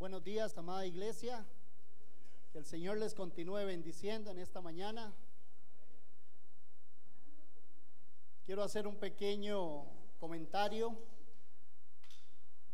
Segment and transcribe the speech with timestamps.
[0.00, 1.44] buenos días, amada iglesia.
[2.52, 5.12] Que el Señor les continúe bendiciendo en esta mañana.
[8.46, 9.84] Quiero hacer un pequeño
[10.18, 10.96] comentario.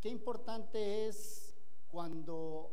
[0.00, 1.52] Qué importante es
[1.88, 2.72] cuando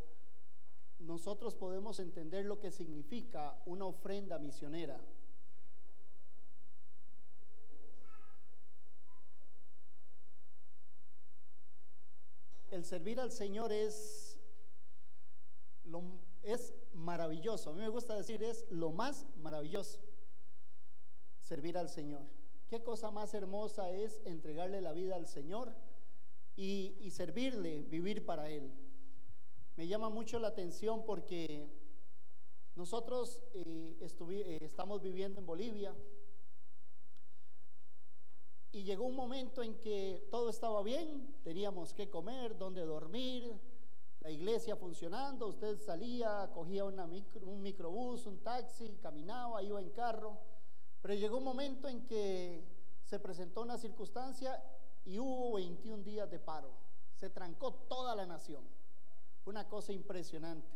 [1.00, 5.02] nosotros podemos entender lo que significa una ofrenda misionera.
[12.70, 14.33] El servir al Señor es,
[15.86, 16.04] lo,
[16.44, 17.70] es maravilloso.
[17.70, 20.00] A mí me gusta decir es lo más maravilloso.
[21.42, 22.24] Servir al Señor.
[22.68, 25.76] ¿Qué cosa más hermosa es entregarle la vida al Señor
[26.56, 28.72] y, servirle, vivir para Él?
[29.76, 31.68] Me llama mucho la atención porque
[32.76, 35.96] nosotros eh, eh, estamos viviendo en Bolivia
[38.72, 43.54] y llegó un momento en que todo estaba bien, teníamos que comer, dónde dormir,
[44.24, 50.38] la iglesia funcionando, usted salía, cogía un microbús, un taxi, caminaba, iba en carro,
[51.02, 52.64] pero llegó un momento en que
[53.04, 54.64] se presentó una circunstancia
[55.04, 56.72] y hubo 21 días de paro,
[57.20, 58.64] se trancó toda la nación,
[59.46, 60.72] una cosa impresionante.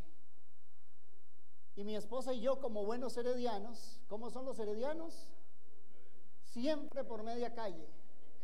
[1.74, 5.26] Y mi esposa y yo como buenos heredianos, ¿cómo son los heredianos?
[6.42, 7.88] Siempre por media calle.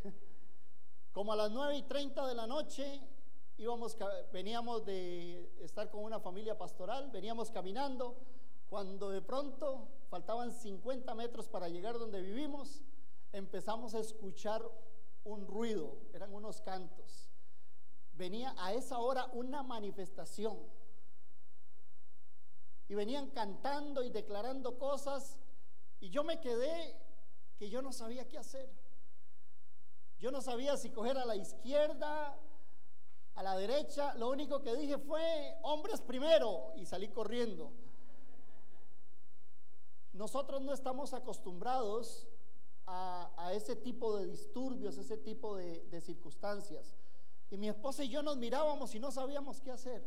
[1.12, 3.00] Como a las 9 y 30 de la noche
[3.58, 3.97] íbamos,
[4.33, 8.16] veníamos de estar con una familia pastoral, veníamos caminando,
[8.69, 12.83] cuando de pronto faltaban 50 metros para llegar donde vivimos,
[13.33, 14.62] empezamos a escuchar
[15.24, 17.30] un ruido, eran unos cantos.
[18.14, 20.58] Venía a esa hora una manifestación.
[22.89, 25.39] Y venían cantando y declarando cosas
[26.00, 27.00] y yo me quedé
[27.56, 28.70] que yo no sabía qué hacer.
[30.18, 32.39] Yo no sabía si coger a la izquierda,
[33.56, 37.70] derecha, lo único que dije fue hombres primero y salí corriendo.
[40.12, 42.28] Nosotros no estamos acostumbrados
[42.86, 46.96] a, ese tipo de disturbios, ese tipo de, de circunstancias.
[47.51, 50.05] Y mi esposa y yo nos mirábamos y no sabíamos qué hacer.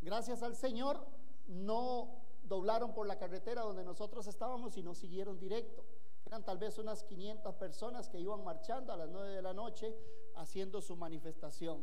[0.00, 1.04] Gracias al Señor
[1.46, 5.84] no doblaron por la carretera donde nosotros estábamos y nos siguieron directo.
[6.24, 9.96] Eran tal vez unas 500 personas que iban marchando a las 9 de la noche
[10.34, 11.82] haciendo su manifestación.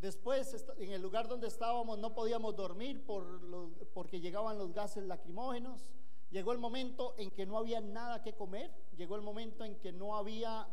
[0.00, 3.40] Después, en el lugar donde estábamos, no podíamos dormir por
[3.92, 5.90] porque llegaban los gases lacrimógenos.
[6.30, 8.72] Llegó el momento en que no había nada que comer.
[8.96, 10.68] Llegó el momento en que no había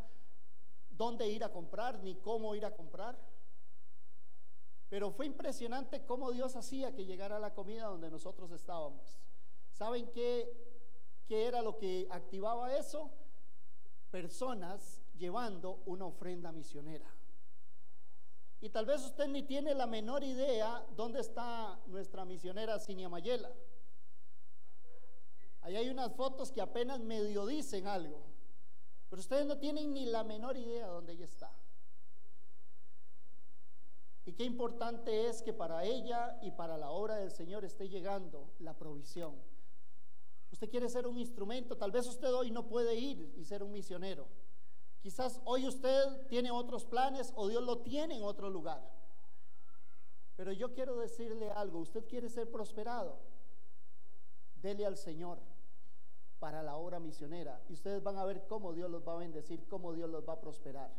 [0.91, 3.17] dónde ir a comprar ni cómo ir a comprar.
[4.89, 9.19] Pero fue impresionante cómo Dios hacía que llegara la comida donde nosotros estábamos.
[9.71, 10.53] ¿Saben qué,
[11.25, 13.09] qué era lo que activaba eso?
[14.11, 17.14] Personas llevando una ofrenda misionera.
[18.65, 23.53] Y tal vez usted ni tiene la menor idea dónde está nuestra misionera Cinia Mayela.
[25.61, 28.23] Ahí hay unas fotos que apenas medio dicen algo,
[29.07, 31.53] pero ustedes no tienen ni la menor idea dónde ella está.
[34.25, 38.49] Y qué importante es que para ella y para la obra del Señor esté llegando
[38.57, 39.35] la provisión.
[40.51, 43.71] Usted quiere ser un instrumento, tal vez usted hoy no puede ir y ser un
[43.71, 44.27] misionero.
[45.05, 48.81] Quizás hoy usted tiene otros planes o Dios lo tiene en otro lugar.
[50.35, 53.19] Pero yo quiero decirle algo, usted quiere ser prosperado,
[54.63, 55.37] dele al Señor
[56.39, 59.67] para la obra misionera y ustedes van a ver cómo Dios los va a bendecir,
[59.67, 60.91] cómo Dios los va a prosperar.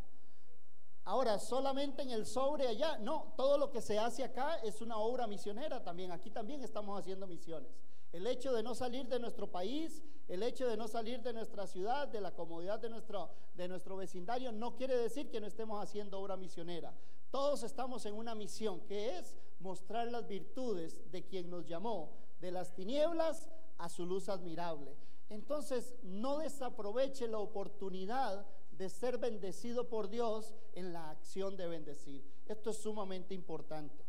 [1.02, 4.98] Ahora, solamente en el sobre allá, no, todo lo que se hace acá es una
[4.98, 7.72] obra misionera también, aquí también estamos haciendo misiones.
[8.12, 11.66] El hecho de no salir de nuestro país, el hecho de no salir de nuestra
[11.66, 15.82] ciudad, de la comodidad de nuestro, de nuestro vecindario, no quiere decir que no estemos
[15.82, 16.94] haciendo obra misionera.
[17.30, 22.50] Todos estamos en una misión que es mostrar las virtudes de quien nos llamó de
[22.50, 24.96] las tinieblas a su luz admirable.
[25.28, 32.24] Entonces, no desaproveche la oportunidad de ser bendecido por Dios en la acción de bendecir.
[32.46, 34.04] Esto es sumamente importante.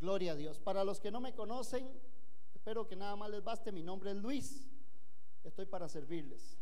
[0.00, 0.58] Gloria a Dios.
[0.58, 1.88] Para los que no me conocen,
[2.62, 3.72] Espero que nada más les baste.
[3.72, 4.70] Mi nombre es Luis.
[5.42, 6.56] Estoy para servirles.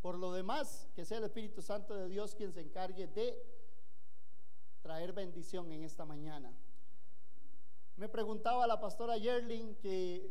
[0.00, 3.36] Por lo demás, que sea el Espíritu Santo de Dios quien se encargue de
[4.82, 6.54] traer bendición en esta mañana.
[7.96, 10.30] Me preguntaba la pastora Yerling que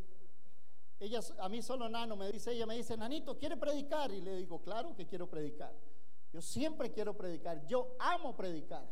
[1.02, 4.14] ella, a mí solo Nano, me dice, ella me dice, Nanito, ¿quiere predicar?
[4.14, 5.76] Y le digo, claro que quiero predicar.
[6.32, 7.68] Yo siempre quiero predicar.
[7.68, 8.88] Yo amo predicar.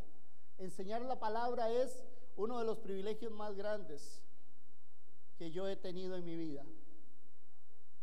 [0.58, 2.04] Enseñar la palabra es
[2.36, 4.23] uno de los privilegios más grandes
[5.44, 6.64] que yo he tenido en mi vida.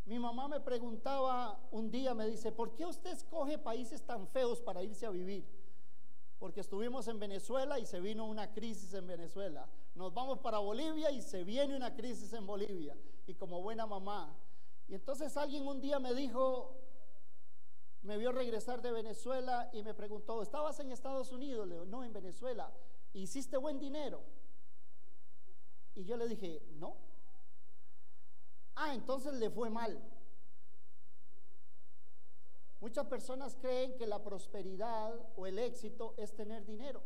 [0.04, 4.60] Mi mamá me preguntaba un día, me dice, ¿por qué usted escoge países tan feos
[4.60, 5.44] para irse a vivir?
[6.38, 9.68] porque estuvimos en Venezuela y se vino una crisis en Venezuela.
[9.94, 12.96] Nos vamos para Bolivia y se viene una crisis en Bolivia.
[13.26, 14.34] Y como buena mamá.
[14.88, 16.74] Y entonces alguien un día me dijo,
[18.00, 21.68] me vio regresar de Venezuela y me preguntó, ¿estabas en Estados Unidos?
[21.86, 22.72] No, en Venezuela.
[23.12, 24.22] ¿Hiciste buen dinero?
[25.94, 27.09] Y yo le dije, no.
[28.82, 30.00] Ah, entonces le fue mal.
[32.80, 37.02] Muchas personas creen que la prosperidad o el éxito es tener dinero.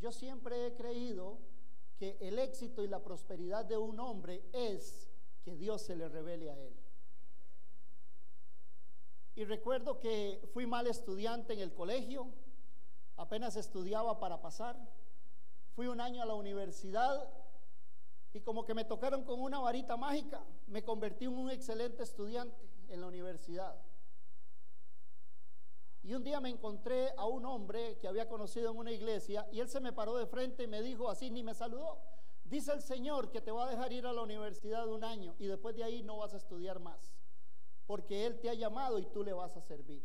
[0.00, 1.38] Yo siempre he creído
[2.00, 5.08] que el éxito y la prosperidad de un hombre es
[5.44, 6.74] que Dios se le revele a él.
[9.36, 12.26] Y recuerdo que fui mal estudiante en el colegio,
[13.16, 14.76] apenas estudiaba para pasar.
[15.76, 17.39] Fui un año a la universidad
[18.32, 22.68] y como que me tocaron con una varita mágica, me convertí en un excelente estudiante
[22.88, 23.76] en la universidad.
[26.02, 29.60] Y un día me encontré a un hombre que había conocido en una iglesia y
[29.60, 31.98] él se me paró de frente y me dijo así, ni me saludó.
[32.44, 35.46] Dice el Señor que te va a dejar ir a la universidad un año y
[35.46, 37.12] después de ahí no vas a estudiar más,
[37.86, 40.02] porque Él te ha llamado y tú le vas a servir.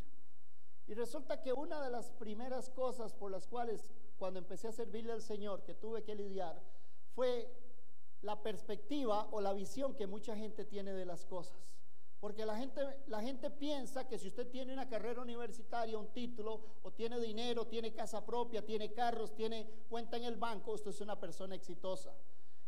[0.86, 5.12] Y resulta que una de las primeras cosas por las cuales cuando empecé a servirle
[5.12, 6.62] al Señor que tuve que lidiar
[7.14, 7.50] fue
[8.26, 11.56] la perspectiva o la visión que mucha gente tiene de las cosas.
[12.18, 16.60] Porque la gente, la gente piensa que si usted tiene una carrera universitaria, un título,
[16.82, 21.00] o tiene dinero, tiene casa propia, tiene carros, tiene cuenta en el banco, usted es
[21.00, 22.12] una persona exitosa.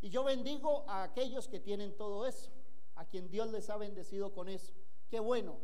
[0.01, 2.51] Y yo bendigo a aquellos que tienen todo eso,
[2.95, 4.73] a quien Dios les ha bendecido con eso.
[5.11, 5.57] Qué bueno.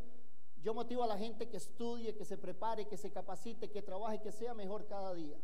[0.60, 4.20] Yo motivo a la gente que estudie, que se prepare, que se capacite, que trabaje,
[4.20, 5.38] que sea mejor cada día.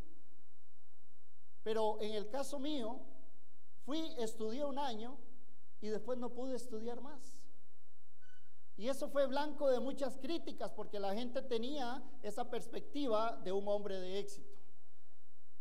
[1.62, 3.00] Pero en el caso mío,
[3.90, 5.19] fui, estudié un año
[5.81, 7.40] y después no pude estudiar más.
[8.76, 13.66] Y eso fue blanco de muchas críticas porque la gente tenía esa perspectiva de un
[13.66, 14.54] hombre de éxito.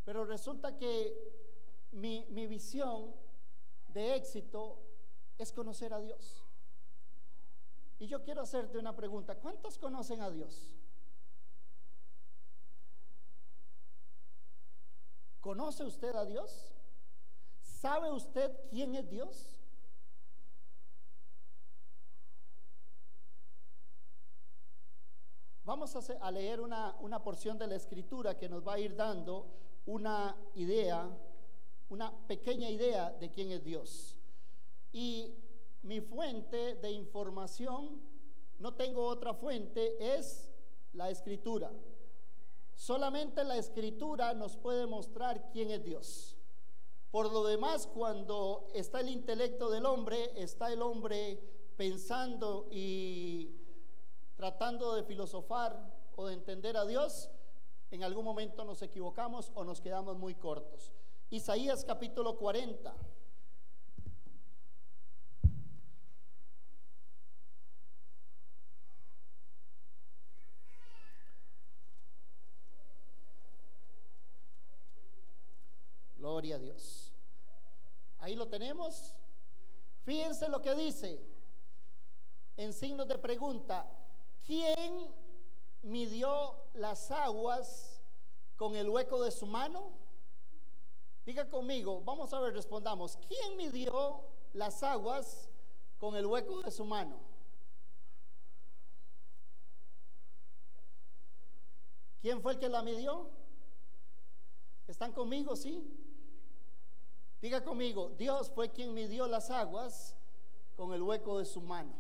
[0.06, 1.18] Pero resulta que
[1.92, 3.16] mi, mi visión
[3.88, 4.80] de éxito
[5.40, 6.46] es conocer a Dios.
[7.98, 9.40] Y yo quiero hacerte una pregunta.
[9.40, 10.76] ¿Cuántos conocen a Dios?
[15.40, 16.79] ¿Conoce usted a Dios?
[17.82, 19.56] ¿Sabe usted quién es Dios?
[25.64, 29.46] Vamos a, leer una, una porción de la escritura que nos va a ir dando
[29.86, 31.10] una idea,
[31.88, 34.18] una pequeña idea de quién es Dios.
[34.92, 35.34] Y
[35.84, 38.02] mi fuente de información,
[38.58, 40.50] no tengo otra fuente, es
[40.92, 41.72] la escritura.
[42.76, 46.39] Solamente la escritura nos puede mostrar quién es Dios.
[47.12, 51.40] Por lo demás, cuando está el intelecto del hombre, está el hombre
[51.76, 53.56] pensando y
[54.36, 57.30] tratando de filosofar o de entender a Dios,
[57.90, 60.92] en algún momento nos equivocamos o nos quedamos muy cortos.
[61.32, 62.96] Isaías capítulo 40.
[76.40, 77.12] Gloria a Dios.
[78.20, 79.14] Ahí lo tenemos.
[80.06, 81.22] Fíjense lo que dice
[82.56, 83.86] en signos de pregunta.
[84.46, 85.14] ¿Quién
[85.82, 88.02] midió las aguas
[88.56, 89.92] con el hueco de su mano?
[91.26, 93.18] Diga conmigo, vamos a ver, respondamos.
[93.28, 94.22] ¿Quién midió
[94.54, 95.50] las aguas
[95.98, 97.20] con el hueco de su mano?
[102.22, 103.30] ¿Quién fue el que la midió?
[104.88, 105.58] ¿Están conmigo?
[105.58, 105.99] Sí.
[107.42, 110.16] Diga conmigo, Dios fue quien midió las aguas
[110.76, 111.94] con el hueco de su mano.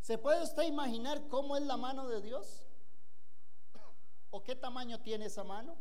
[0.00, 2.66] ¿Se puede usted imaginar cómo es la mano de Dios?
[4.30, 5.76] ¿O qué tamaño tiene esa mano?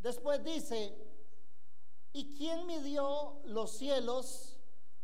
[0.00, 0.96] Después dice,
[2.12, 4.56] ¿y quién midió los cielos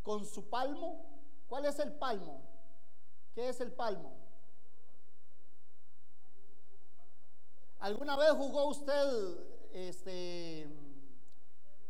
[0.02, 1.04] con su palmo?
[1.48, 2.42] ¿Cuál es el palmo?
[3.34, 4.16] ¿Qué es el palmo?
[7.78, 9.36] ¿Alguna vez jugó usted
[9.72, 10.66] este,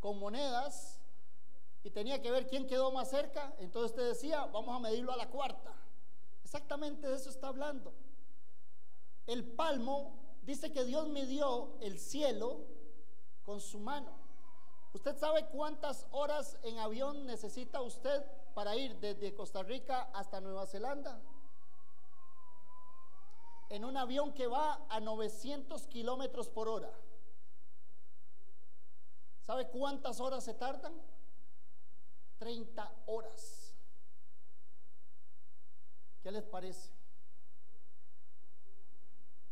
[0.04, 1.00] con monedas
[1.82, 5.16] y tenía que ver quién quedó más cerca, entonces usted decía, vamos a medirlo a
[5.16, 5.74] la cuarta.
[6.44, 7.94] Exactamente de eso está hablando.
[9.26, 12.66] El palmo dice que Dios midió el cielo
[13.44, 14.12] con su mano.
[14.92, 20.66] ¿Usted sabe cuántas horas en avión necesita usted para ir desde Costa Rica hasta Nueva
[20.66, 21.18] Zelanda?
[23.70, 26.92] En un avión que va a 900 kilómetros por hora.
[29.46, 30.94] ¿Sabe cuántas horas se tardan?
[32.38, 33.74] 30 horas.
[36.22, 36.90] ¿Qué les parece?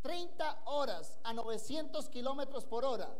[0.00, 3.14] 30 horas a 900 kilómetros por hora.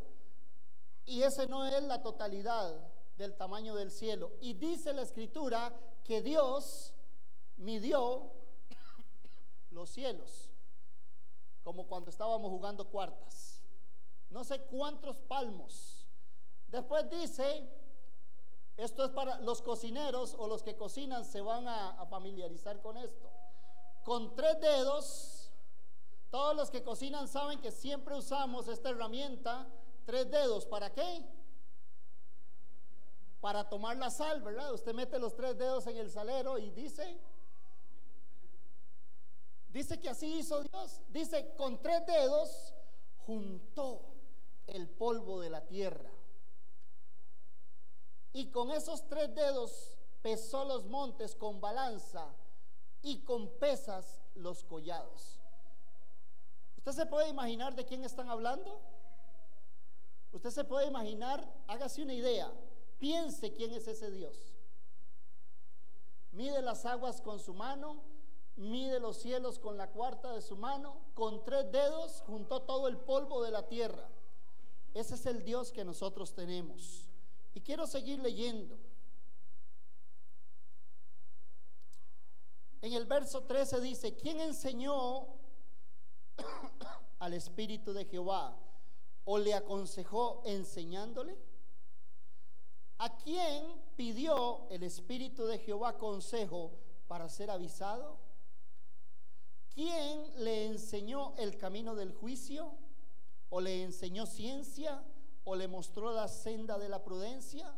[1.05, 2.75] Y ese no es la totalidad
[3.17, 4.33] del tamaño del cielo.
[4.41, 5.75] Y dice la escritura
[6.05, 6.95] que Dios
[7.57, 8.33] midió
[9.71, 10.51] los cielos,
[11.63, 13.63] como cuando estábamos jugando cuartas.
[14.31, 16.02] No sé cuántos palmos.
[16.73, 17.69] Después dice,
[18.79, 23.31] esto es para los cocineros o los que cocinan se van a, familiarizar con esto.
[24.03, 25.51] Con tres dedos,
[26.31, 29.69] todos los que cocinan saben que siempre usamos esta herramienta,
[30.07, 31.25] tres dedos, ¿para qué?
[33.43, 34.73] Para tomar la sal, ¿verdad?
[34.73, 37.21] Usted mete los tres dedos en el salero y dice,
[39.73, 41.01] Dice que así hizo Dios.
[41.09, 42.75] Dice, con tres dedos
[43.27, 44.03] juntó
[44.67, 46.11] el polvo de la tierra.
[48.33, 52.27] Y con esos tres dedos pesó los montes con balanza
[53.03, 55.41] y con pesas los collados.
[56.79, 58.81] ¿Usted se puede imaginar de quién están hablando?
[60.33, 62.51] Usted se puede imaginar, hágase una idea,
[62.99, 64.55] piense quién es ese Dios.
[66.33, 68.03] Mide las aguas con su mano,
[68.57, 72.97] mide los cielos con la cuarta de su mano, con tres dedos juntó todo el
[72.97, 74.09] polvo de la tierra.
[74.95, 77.12] Ese es el Dios que nosotros tenemos.
[77.55, 78.79] Y quiero seguir leyendo.
[82.81, 85.29] En el verso 13 dice, ¿quién enseñó
[87.21, 88.59] al Espíritu de Jehová
[89.25, 91.39] o le aconsejó enseñándole?
[92.99, 93.65] ¿A quién
[93.97, 96.73] pidió el Espíritu de Jehová consejo
[97.07, 98.19] para ser avisado?
[99.75, 102.75] ¿Quién le enseñó el camino del juicio?
[103.49, 105.05] ¿O le enseñó ciencia?
[105.45, 107.75] ¿O le mostró la senda de la prudencia?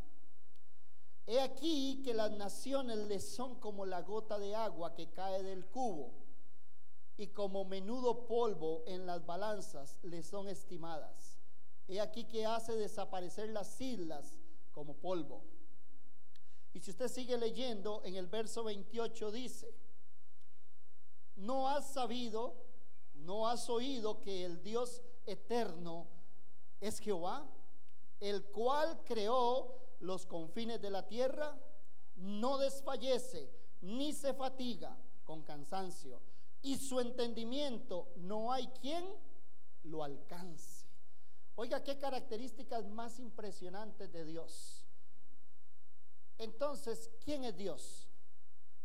[1.26, 5.64] He aquí que las naciones le son como la gota de agua que cae del
[5.66, 6.12] cubo,
[7.16, 11.38] y como menudo polvo en las balanzas le son estimadas.
[11.88, 14.34] He aquí que hace desaparecer las islas
[14.72, 15.42] como polvo.
[16.72, 19.72] Y si usted sigue leyendo, en el verso 28 dice,
[21.36, 22.54] no has sabido,
[23.14, 26.08] no has oído que el Dios eterno
[26.86, 27.48] es Jehová,
[28.20, 31.58] el cual creó los confines de la tierra,
[32.16, 33.50] no desfallece
[33.80, 36.20] ni se fatiga con cansancio,
[36.60, 39.04] y su entendimiento no hay quien
[39.84, 40.84] lo alcance.
[41.54, 44.84] Oiga, qué características más impresionantes de Dios.
[46.36, 48.08] Entonces, ¿quién es Dios?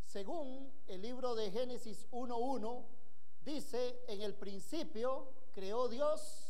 [0.05, 2.85] Según el libro de Génesis 1.1,
[3.41, 6.48] dice, en el principio creó Dios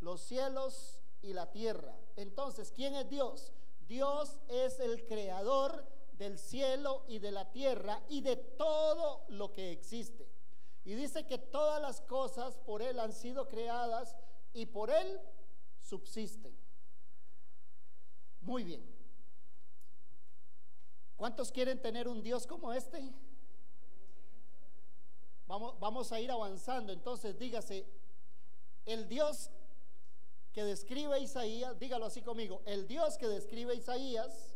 [0.00, 1.94] los cielos y la tierra.
[2.16, 3.52] Entonces, ¿quién es Dios?
[3.86, 9.70] Dios es el creador del cielo y de la tierra y de todo lo que
[9.72, 10.28] existe.
[10.84, 14.16] Y dice que todas las cosas por Él han sido creadas
[14.52, 15.20] y por Él
[15.80, 16.56] subsisten.
[18.40, 18.82] Muy bien.
[21.16, 23.12] ¿Cuántos quieren tener un Dios como este?
[25.46, 26.92] Vamos, vamos a ir avanzando.
[26.92, 27.86] Entonces dígase,
[28.86, 29.50] el Dios
[30.52, 34.54] que describe Isaías, dígalo así conmigo, el Dios que describe Isaías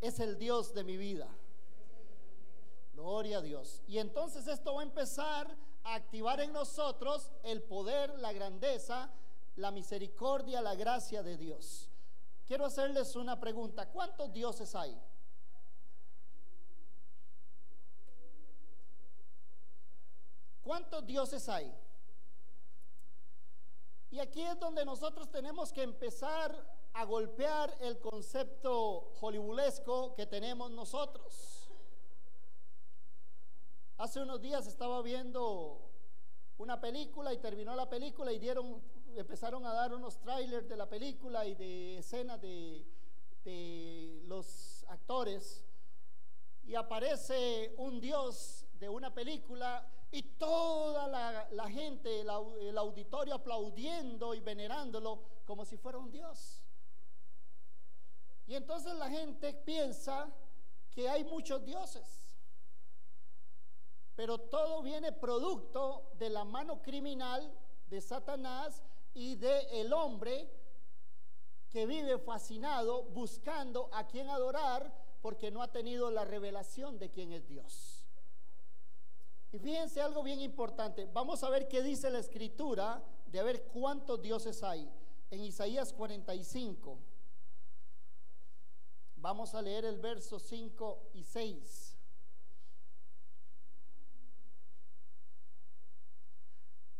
[0.00, 1.28] es el Dios de mi vida.
[2.94, 3.82] Gloria a Dios.
[3.86, 9.10] Y entonces esto va a empezar a activar en nosotros el poder, la grandeza,
[9.56, 11.90] la misericordia, la gracia de Dios.
[12.46, 13.88] Quiero hacerles una pregunta.
[13.90, 14.98] ¿Cuántos dioses hay?
[20.62, 21.72] ¿Cuántos dioses hay?
[24.10, 30.70] Y aquí es donde nosotros tenemos que empezar a golpear el concepto hollywoodesco que tenemos
[30.70, 31.70] nosotros.
[33.98, 35.90] Hace unos días estaba viendo
[36.58, 38.82] una película y terminó la película y dieron,
[39.14, 42.86] empezaron a dar unos trailers de la película y de escenas de,
[43.44, 45.64] de los actores
[46.64, 51.08] y aparece un dios de una película y toda
[51.50, 52.28] la, gente, el,
[52.60, 56.62] el auditorio aplaudiendo y venerándolo como si fuera un Dios.
[58.46, 60.32] Y entonces la gente piensa
[60.90, 62.28] que hay muchos dioses,
[64.14, 67.52] pero todo viene producto de la mano criminal
[67.88, 68.82] de Satanás
[69.12, 70.48] y de el hombre
[71.68, 77.32] que vive fascinado buscando a quien adorar porque no ha tenido la revelación de quién
[77.32, 77.95] es Dios.
[79.56, 81.06] Y fíjense algo bien importante.
[81.14, 84.86] Vamos a ver qué dice la escritura de ver cuántos dioses hay.
[85.30, 86.98] En Isaías 45.
[89.16, 91.96] Vamos a leer el verso 5 y 6.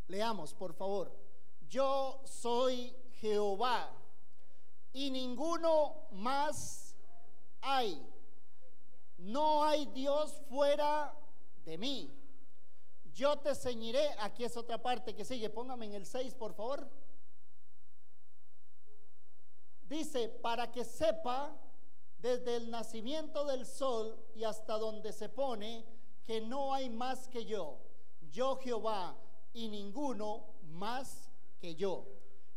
[0.08, 1.14] Leamos, por favor.
[1.68, 3.92] Yo soy Jehová
[4.94, 6.96] y ninguno más
[7.60, 8.02] hay.
[9.18, 11.14] No hay Dios fuera
[11.66, 12.15] de mí.
[13.16, 14.10] Yo te ceñiré.
[14.18, 15.48] Aquí es otra parte que sigue.
[15.48, 16.86] Póngame en el 6, por favor.
[19.88, 21.56] Dice, para que sepa
[22.18, 25.86] desde el nacimiento del sol y hasta donde se pone
[26.24, 27.78] que no hay más que yo.
[28.30, 29.16] Yo Jehová
[29.54, 32.06] y ninguno más que yo.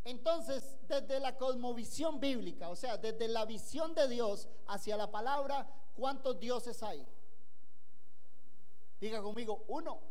[0.03, 5.71] Entonces, desde la cosmovisión bíblica, o sea, desde la visión de Dios hacia la palabra,
[5.95, 7.05] ¿cuántos dioses hay?
[8.99, 10.08] Diga conmigo, uno.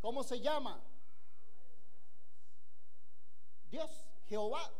[0.00, 0.82] ¿Cómo se llama?
[3.70, 3.90] Dios,
[4.26, 4.70] Jehová.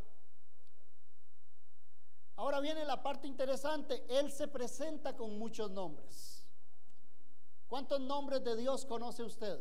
[2.36, 4.04] Ahora viene la parte interesante.
[4.08, 6.46] Él se presenta con muchos nombres.
[7.68, 9.60] ¿Cuántos nombres de Dios conoce usted?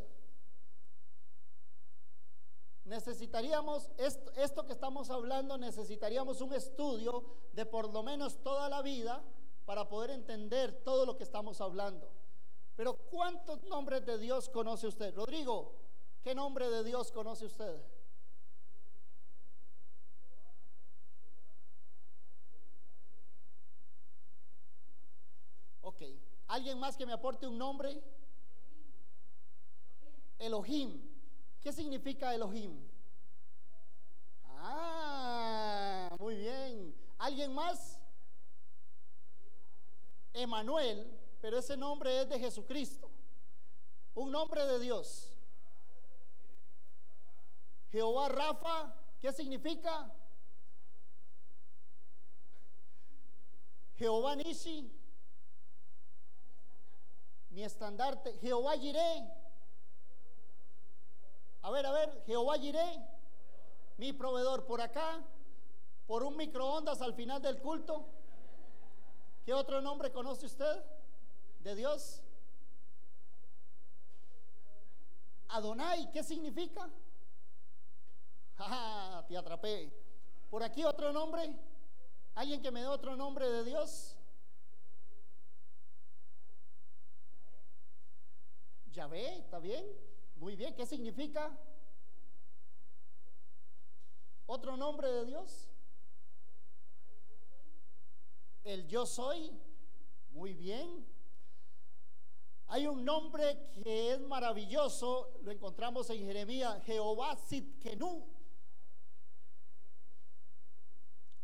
[2.89, 7.23] necesitaríamos, esto, esto, que estamos hablando, necesitaríamos un estudio
[7.53, 9.23] de por lo menos toda la vida
[9.65, 12.11] para poder entender todo lo que estamos hablando.
[12.79, 15.13] Pero ¿cuántos nombres de Dios conoce usted?
[15.13, 15.75] Rodrigo,
[16.23, 17.75] ¿qué nombre de Dios conoce usted?
[25.81, 26.03] Ok,
[26.47, 28.01] ¿alguien más que me aporte un nombre?
[30.37, 31.01] Elohim.
[31.59, 32.79] ¿Qué significa Elohim?
[34.45, 36.95] Ah, muy bien.
[37.17, 37.99] ¿Alguien más?
[40.31, 43.09] Emanuel, pero ese nombre es de Jesucristo.
[44.15, 45.31] Un nombre de Dios.
[47.91, 50.11] Jehová Rafa, ¿qué significa?
[53.95, 54.91] Jehová Nishi,
[57.49, 58.37] mi estandarte.
[58.39, 59.29] Jehová Jireh,
[61.61, 62.99] a ver, a ver, Jehová Jiré,
[63.97, 65.21] mi proveedor por acá,
[66.05, 68.05] por un microondas al final del culto.
[69.45, 70.83] ¿Qué otro nombre conoce usted
[71.59, 72.21] de Dios?
[75.49, 76.89] Adonai, ¿qué significa?
[78.57, 79.91] Ja, te atrapé.
[80.49, 81.55] Por aquí otro nombre.
[82.35, 84.15] ¿Alguien que me dé otro nombre de Dios?
[88.91, 89.85] Yahvé, ¿está bien?
[90.35, 91.51] Muy bien, ¿qué significa?
[94.45, 95.69] ¿Otro nombre de Dios?
[98.63, 99.51] El yo soy.
[100.31, 101.05] Muy bien.
[102.69, 108.25] Hay un nombre que es maravilloso, lo encontramos en Jeremías, Jehová Sitkenu.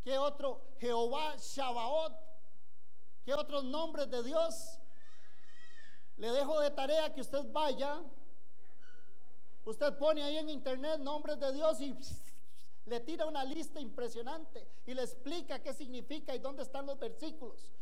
[0.03, 0.75] ¿Qué otro?
[0.79, 2.13] Jehová Shabaot.
[3.23, 4.79] ¿Qué otros nombres de Dios?
[6.17, 8.01] Le dejo de tarea que usted vaya
[9.65, 11.95] Usted pone ahí en internet nombres de Dios y
[12.85, 17.73] le tira una lista impresionante y le explica qué significa y dónde están los versículos.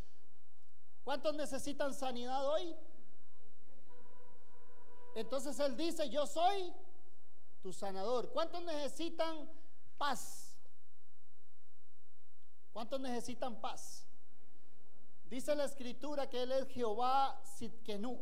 [1.04, 2.74] ¿Cuántos necesitan sanidad hoy?
[5.16, 6.74] Entonces él dice, yo soy
[7.62, 8.32] tu sanador.
[8.32, 9.50] ¿Cuántos necesitan
[9.98, 10.58] paz?
[12.72, 14.08] ¿Cuántos necesitan paz?
[15.26, 18.20] Dice la escritura que él es Jehová Sitkenu,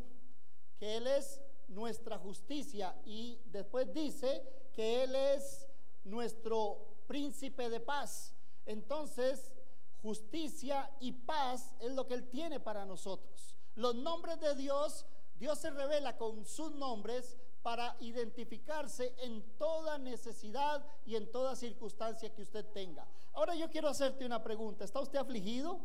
[0.78, 5.68] que él es nuestra justicia y después dice que Él es
[6.04, 8.34] nuestro príncipe de paz.
[8.66, 9.52] Entonces,
[10.02, 13.56] justicia y paz es lo que Él tiene para nosotros.
[13.76, 15.06] Los nombres de Dios,
[15.42, 22.32] Dios se revela con sus nombres para identificarse en toda necesidad y en toda circunstancia
[22.32, 23.08] que usted tenga.
[23.34, 24.86] Ahora yo quiero hacerte una pregunta.
[24.86, 25.80] ¿Está usted afligido?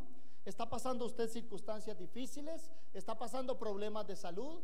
[0.45, 2.71] ¿Está pasando usted circunstancias difíciles?
[2.92, 4.61] ¿Está pasando problemas de salud?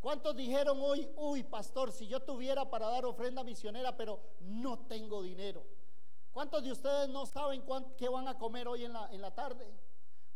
[0.00, 5.22] ¿Cuántos dijeron hoy, uy, pastor, si yo tuviera para dar ofrenda misionera, pero no tengo
[5.22, 5.64] dinero?
[6.32, 7.62] ¿Cuántos de ustedes no saben
[7.96, 9.64] qué van a comer hoy en la, en la tarde?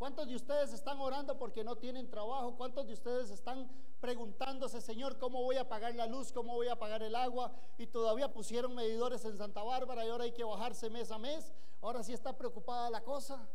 [0.02, 2.56] ¿Cuántos de ustedes están orando porque no tienen trabajo?
[2.56, 6.76] ¿Cuántos de ustedes están preguntándose, Señor, cómo voy a pagar la luz, cómo voy a
[6.76, 7.54] pagar el agua?
[7.78, 11.52] Y todavía pusieron medidores en Santa Bárbara y ahora hay que bajarse mes a mes.
[11.80, 13.48] Ahora sí está preocupada la cosa.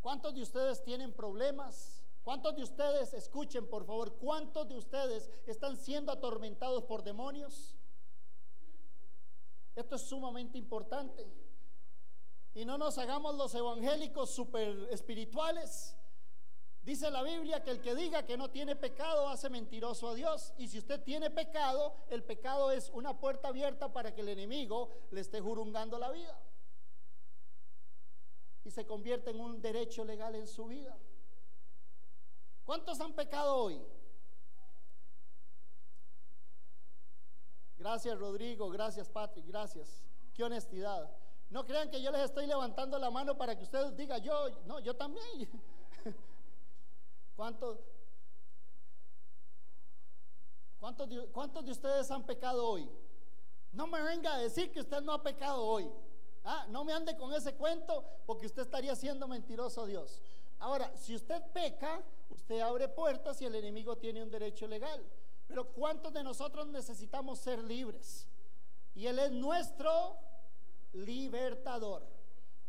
[0.00, 2.04] ¿Cuántos de ustedes tienen problemas?
[2.22, 7.74] ¿Cuántos de ustedes, escuchen por favor, cuántos de ustedes están siendo atormentados por demonios?
[9.74, 11.49] Esto es sumamente importante.
[12.54, 15.96] Y no nos hagamos los evangélicos super espirituales.
[16.82, 20.52] Dice la Biblia que el que diga que no tiene pecado hace mentiroso a Dios.
[20.58, 24.90] Y si usted tiene pecado, el pecado es una puerta abierta para que el enemigo
[25.10, 26.38] le esté jurungando la vida
[28.64, 30.96] y se convierte en un derecho legal en su vida.
[32.64, 33.80] ¿Cuántos han pecado hoy?
[37.78, 40.02] Gracias Rodrigo, gracias Patrick, gracias.
[40.34, 41.10] Qué honestidad.
[41.50, 44.78] No crean que yo les estoy levantando la mano para que ustedes digan yo, no,
[44.78, 45.50] yo también.
[47.36, 47.78] ¿Cuántos,
[50.78, 52.88] cuántos, de, ¿Cuántos de ustedes han pecado hoy?
[53.72, 55.90] No me venga a decir que usted no ha pecado hoy.
[56.44, 60.22] Ah, no me ande con ese cuento porque usted estaría siendo mentiroso Dios.
[60.60, 65.04] Ahora, si usted peca, usted abre puertas y el enemigo tiene un derecho legal.
[65.48, 68.28] Pero ¿cuántos de nosotros necesitamos ser libres?
[68.94, 70.16] Y Él es nuestro
[70.92, 72.06] libertador.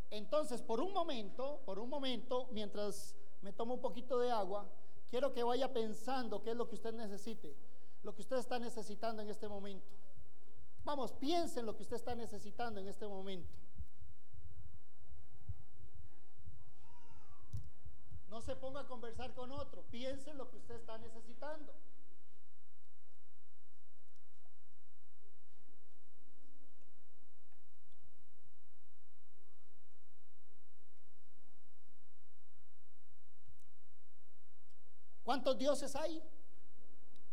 [0.10, 4.70] Entonces, por un momento, por un momento, mientras me tomo un poquito de agua,
[5.10, 7.56] quiero que vaya pensando qué es lo que usted necesite,
[8.04, 9.88] lo que usted está necesitando en este momento.
[10.84, 13.54] Vamos, piense en lo que usted está necesitando en este momento.
[18.30, 21.74] No se ponga a conversar con otro, piense en lo que usted está necesitando.
[35.24, 36.22] ¿Cuántos dioses hay?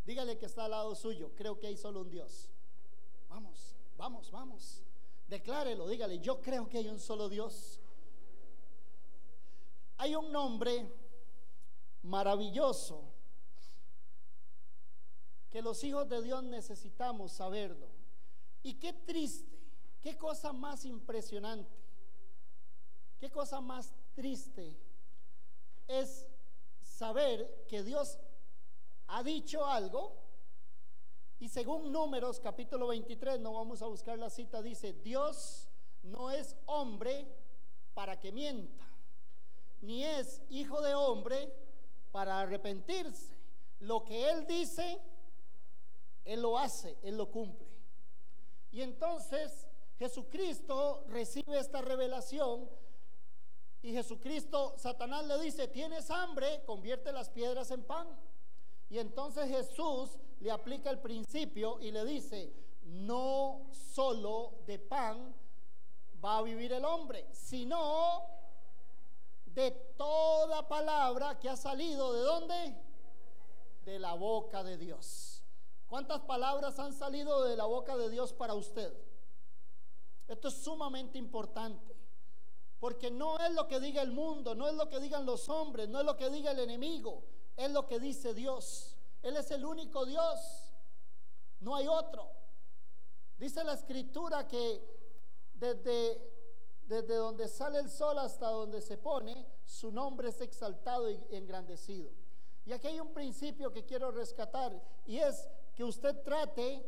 [0.04, 1.32] Dígale que está al lado suyo.
[1.34, 2.50] Creo que hay solo un Dios.
[3.28, 4.82] Vamos, vamos, vamos.
[5.28, 7.80] Declárelo, dígale, yo creo que hay un solo Dios.
[9.98, 10.90] Hay un nombre
[12.02, 13.12] maravilloso
[15.50, 17.88] que los hijos de Dios necesitamos saberlo.
[18.62, 19.58] Y qué triste,
[20.00, 21.74] qué cosa más impresionante,
[23.18, 24.76] qué cosa más triste
[25.86, 26.26] es
[26.98, 28.18] saber que Dios
[29.06, 30.16] ha dicho algo
[31.38, 35.68] y según números capítulo 23, no vamos a buscar la cita, dice, Dios
[36.02, 37.32] no es hombre
[37.94, 38.84] para que mienta,
[39.80, 41.54] ni es hijo de hombre
[42.10, 43.36] para arrepentirse.
[43.78, 45.00] Lo que Él dice,
[46.24, 47.68] Él lo hace, Él lo cumple.
[48.72, 49.68] Y entonces
[50.00, 52.68] Jesucristo recibe esta revelación
[53.82, 58.08] y Jesucristo, Satanás le dice, tienes hambre, convierte las piedras en pan.
[58.90, 65.34] Y entonces Jesús le aplica el principio y le dice, no solo de pan
[66.24, 68.26] va a vivir el hombre, sino
[69.46, 72.74] de toda palabra que ha salido de dónde?
[73.84, 75.44] De la boca de Dios.
[75.86, 78.92] ¿Cuántas palabras han salido de la boca de Dios para usted?
[80.26, 81.97] Esto es sumamente importante.
[82.80, 85.88] Porque no es lo que diga el mundo, no es lo que digan los hombres,
[85.88, 87.24] no es lo que diga el enemigo,
[87.56, 88.96] es lo que dice Dios.
[89.22, 90.72] Él es el único Dios,
[91.60, 92.30] no hay otro.
[93.36, 94.80] Dice la escritura que
[95.54, 96.20] desde,
[96.86, 102.12] desde donde sale el sol hasta donde se pone, su nombre es exaltado y engrandecido.
[102.64, 106.84] Y aquí hay un principio que quiero rescatar y es que usted trate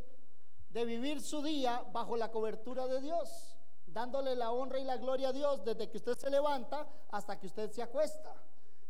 [0.69, 3.50] de vivir su día bajo la cobertura de Dios
[3.93, 7.47] dándole la honra y la gloria a Dios desde que usted se levanta hasta que
[7.47, 8.35] usted se acuesta.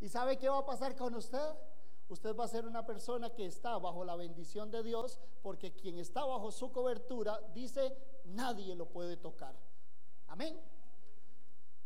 [0.01, 1.55] ¿Y sabe qué va a pasar con usted?
[2.09, 5.99] Usted va a ser una persona que está bajo la bendición de Dios porque quien
[5.99, 9.55] está bajo su cobertura dice nadie lo puede tocar.
[10.27, 10.61] Amén.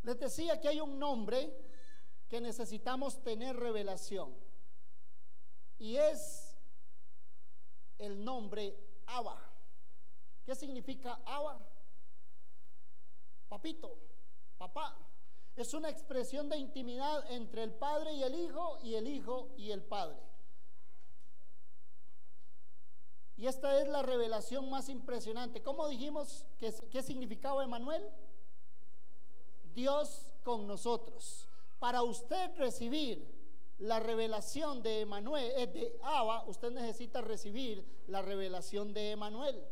[0.03, 1.55] Les decía que hay un nombre
[2.29, 4.35] que necesitamos tener revelación
[5.79, 6.57] y es
[7.99, 9.39] el nombre Abba.
[10.45, 11.59] ¿Qué significa Abba?
[13.49, 13.99] Papito,
[14.59, 14.97] papá.
[15.57, 19.71] Es una expresión de intimidad entre el padre y el hijo y el hijo y
[19.71, 20.21] el padre.
[23.37, 25.63] Y esta es la revelación más impresionante.
[25.63, 28.09] ¿Cómo dijimos que, qué significaba Emanuel?
[29.75, 31.49] Dios con nosotros.
[31.79, 33.35] Para usted recibir
[33.79, 39.67] la revelación de Emanuel, eh, de Abba, usted necesita recibir la revelación de Emanuel,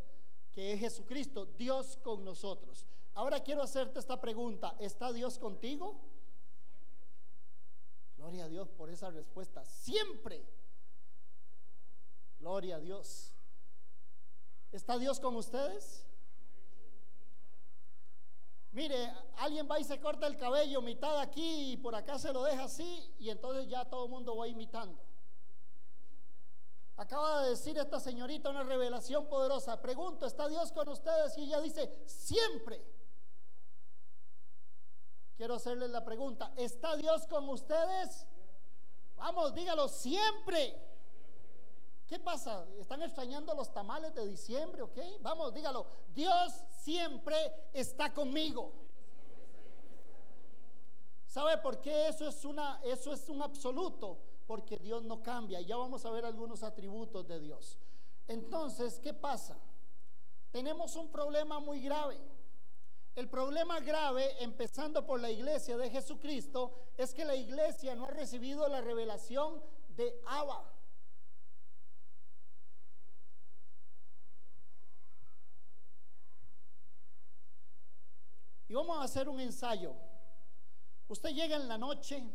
[0.50, 2.84] que es Jesucristo, Dios con nosotros.
[3.14, 4.74] Ahora quiero hacerte esta pregunta.
[4.78, 6.00] ¿Está Dios contigo?
[8.16, 9.64] Gloria a Dios por esa respuesta.
[9.64, 10.46] Siempre.
[12.38, 13.32] Gloria a Dios.
[14.70, 16.06] ¿Está Dios con ustedes?
[18.72, 22.42] Mire, alguien va y se corta el cabello mitad aquí y por acá se lo
[22.42, 24.98] deja así y entonces ya todo el mundo va imitando.
[26.96, 29.80] Acaba de decir esta señorita una revelación poderosa.
[29.82, 31.36] Pregunto, ¿está Dios con ustedes?
[31.36, 32.82] Y ella dice, siempre.
[35.42, 38.28] Quiero hacerles la pregunta, ¿está Dios con ustedes?
[39.16, 40.80] Vamos, dígalo siempre.
[42.06, 42.64] ¿Qué pasa?
[42.78, 44.82] ¿Están extrañando los tamales de diciembre?
[44.82, 44.96] ¿Ok?
[45.20, 45.84] Vamos, dígalo.
[46.14, 47.34] Dios siempre
[47.72, 48.72] está conmigo.
[51.26, 54.20] ¿Sabe por qué eso es, una, eso es un absoluto?
[54.46, 55.60] porque Dios no cambia.
[55.60, 57.80] Ya vamos a ver algunos atributos de Dios.
[58.28, 59.58] Entonces, ¿qué pasa?
[60.52, 62.20] Tenemos un problema muy grave.
[63.14, 68.10] El problema grave, empezando por la iglesia de Jesucristo, es que la iglesia no ha
[68.10, 70.72] recibido la revelación de Abba.
[78.68, 79.94] Y vamos a hacer un ensayo.
[81.08, 82.26] Usted llega en la noche,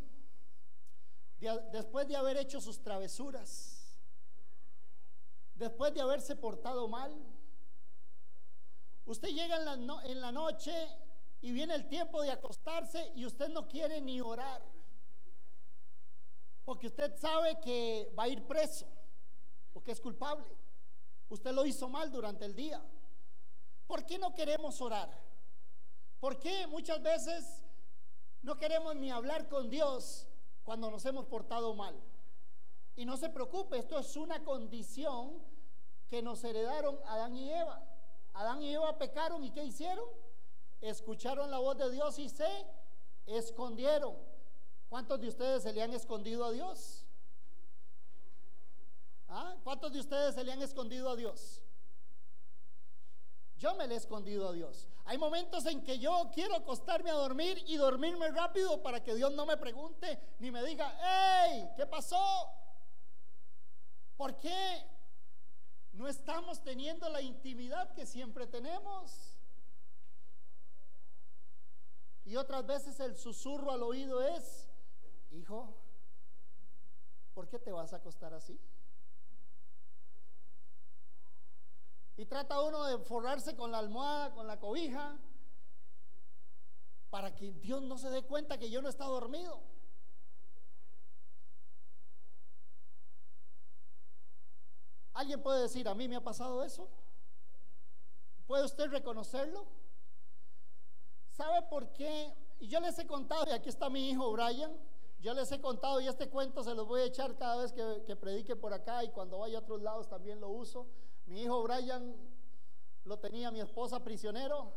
[1.72, 3.98] después de haber hecho sus travesuras,
[5.56, 7.12] después de haberse portado mal,
[9.08, 9.56] usted llega
[10.06, 10.74] en la, noche
[11.42, 14.62] y viene el tiempo de acostarse y usted no quiere ni orar,
[16.66, 18.86] porque usted sabe que va a ir preso,
[19.74, 20.46] porque es culpable.
[21.30, 22.82] Usted lo hizo mal durante el día.
[23.86, 25.10] ¿Por qué no queremos orar?
[26.20, 27.64] ¿Por qué muchas veces
[28.42, 30.28] no queremos ni hablar con Dios
[30.64, 31.96] cuando nos hemos portado mal?
[32.96, 35.42] Y no se preocupe, esto es una condición
[36.08, 37.97] que nos heredaron Adán y Eva.
[38.38, 40.08] Adán y Eva pecaron y ¿qué hicieron?
[40.80, 42.48] Escucharon la voz de Dios y se
[43.26, 44.16] escondieron.
[44.90, 47.08] ¿Cuántos de ustedes se le han escondido a Dios?
[49.28, 49.56] ¿Ah?
[49.64, 51.64] ¿Cuántos de ustedes se le han escondido a Dios?
[53.58, 54.88] Yo me le he escondido a Dios.
[55.06, 59.32] Hay momentos en que yo quiero acostarme a dormir y dormirme rápido para que Dios
[59.34, 62.52] no me pregunte ni me diga, hey, ¿qué pasó?
[64.16, 64.86] ¿Por qué
[65.98, 69.36] no estamos teniendo la intimidad que siempre tenemos?
[72.24, 74.70] Y otras veces el susurro al oído es,
[75.32, 75.76] hijo,
[77.34, 78.60] ¿por qué te vas a acostar así?
[82.16, 85.18] Y trata uno de forrarse con la almohada, con la cobija,
[87.10, 89.64] para que Dios no se dé cuenta que yo no está dormido.
[95.18, 96.88] ¿Alguien puede decir, a mí me ha pasado eso?
[98.46, 99.66] ¿Puede usted reconocerlo?
[101.32, 102.36] ¿Sabe por qué?
[102.60, 104.78] Y yo les he contado, y aquí está mi hijo Brian,
[105.20, 108.04] yo les he contado y este cuento se los voy a echar cada vez que,
[108.06, 110.86] que predique por acá y cuando vaya a otros lados también lo uso.
[111.26, 112.16] Mi hijo Brian
[113.04, 114.72] lo tenía mi esposa prisionero,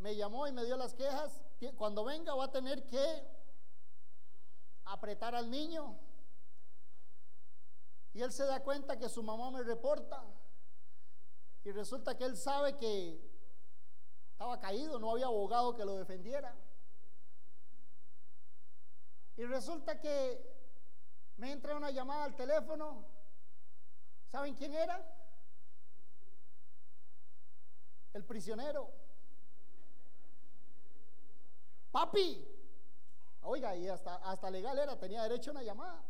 [0.00, 1.40] me llamó y me dio las quejas.
[1.76, 3.24] Cuando venga va a tener que
[4.84, 5.96] apretar al niño.
[8.12, 10.22] Y él se da cuenta que su mamá me reporta.
[11.64, 13.20] Y resulta que él sabe que
[14.32, 16.56] estaba caído, no había abogado que lo defendiera.
[19.36, 20.42] Y resulta que
[21.36, 23.06] me entra una llamada al teléfono.
[24.30, 25.20] ¿Saben quién era?
[28.12, 28.90] el prisionero.
[31.90, 32.46] Papi,
[33.42, 36.02] oiga, y hasta, hasta legal era, tenía derecho a una llamada.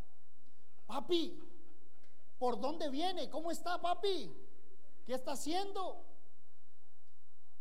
[0.86, 1.38] Papi,
[2.40, 3.28] ¿por dónde viene?
[3.28, 4.34] ¿Cómo está, papi?
[5.04, 6.02] ¿Qué está haciendo?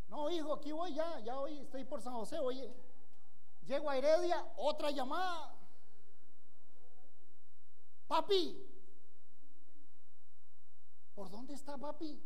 [0.08, 2.74] No, hijo, aquí voy ya, ya hoy estoy por San José, oye.
[3.66, 5.54] Llego a Heredia, otra llamada.
[8.08, 8.66] Papi,
[11.14, 12.18] ¿por dónde está papi?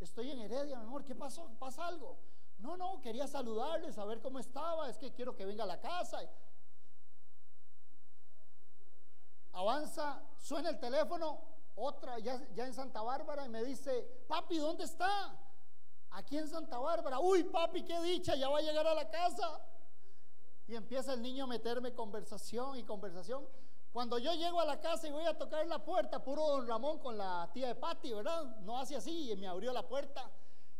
[0.00, 1.50] Estoy en Heredia, mi amor, ¿qué pasó?
[1.58, 2.18] ¿Pasa algo?
[2.58, 6.18] No, no, quería saludarle, saber cómo estaba, es que quiero que venga a la casa.
[9.52, 11.49] Avanza, suena el teléfono,
[11.80, 15.36] otra ya, en Santa Bárbara y me dice, papi, ¿dónde está?
[16.10, 17.18] Aquí en Santa Bárbara.
[17.18, 19.60] Uy, papi, qué dicha, ya va a llegar a la casa.
[20.66, 23.48] Y empieza el niño a meterme conversación y conversación.
[23.92, 26.98] Cuando yo llego a la casa y voy a tocar la puerta, puro don Ramón
[26.98, 28.56] con la tía de Pati, ¿verdad?
[28.60, 30.30] No hace así y me abrió la puerta.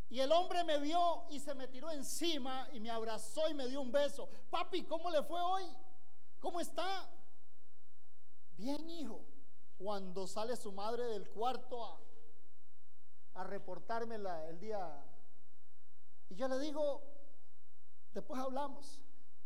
[0.08, 3.66] Y el hombre me vio y se me tiró encima y me abrazó y me
[3.66, 4.28] dio un beso.
[4.50, 5.64] Papi, ¿cómo le fue hoy?
[6.40, 7.08] ¿Cómo está?
[8.56, 9.24] Bien, hijo.
[9.80, 11.98] Cuando sale su madre del cuarto a,
[13.36, 15.02] a reportarme el día.
[16.28, 17.02] Y yo le digo,
[18.12, 19.00] después hablamos.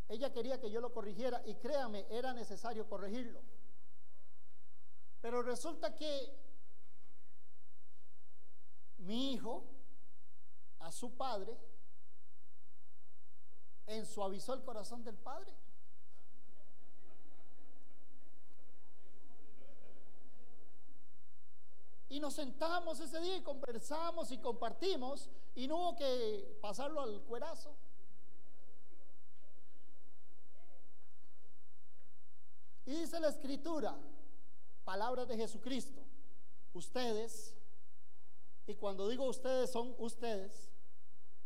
[0.09, 3.41] Ella quería que yo lo corrigiera y créame, era necesario corregirlo.
[5.21, 6.37] Pero resulta que
[8.99, 9.65] mi hijo,
[10.81, 11.57] a su padre,
[13.87, 15.55] ensuavizó el corazón del padre.
[22.09, 27.23] Y nos sentamos ese día y conversamos y compartimos y no hubo que pasarlo al
[27.23, 27.75] cuerazo.
[32.87, 33.97] Y dice la escritura,
[34.85, 36.03] palabras de Jesucristo,
[36.75, 37.57] ustedes,
[38.67, 40.71] y cuando digo ustedes son ustedes,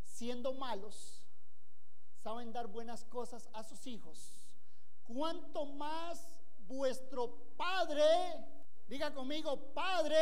[0.03, 1.23] siendo malos,
[2.23, 4.45] saben dar buenas cosas a sus hijos.
[5.05, 6.29] ¿Cuánto más
[6.67, 8.05] vuestro Padre,
[8.89, 10.17] diga conmigo, Padre,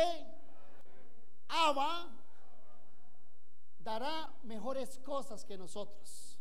[1.47, 2.09] Abba,
[3.79, 6.37] dará mejores cosas que nosotros.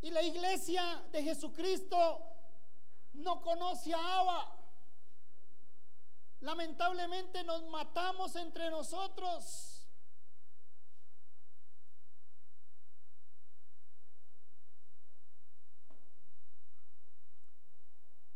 [0.00, 2.22] Y la iglesia de Jesucristo
[3.14, 4.54] no conoce a Abba.
[6.40, 9.67] Lamentablemente nos matamos entre nosotros.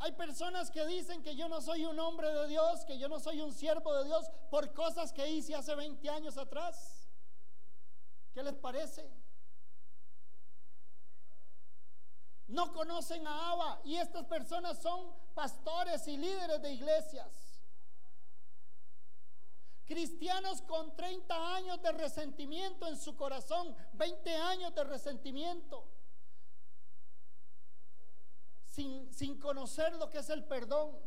[0.02, 3.20] Hay personas que dicen que yo no soy un hombre de Dios, que yo no
[3.20, 7.08] soy un siervo de Dios por cosas que hice hace 20 años atrás.
[8.34, 9.08] ¿Qué les parece?
[12.48, 17.62] No conocen a Abba y estas personas son pastores y líderes de iglesias.
[19.86, 25.86] Cristianos con 30 años de resentimiento en su corazón, 20 años de resentimiento
[28.72, 30.98] sin, conocer lo que es el perdón.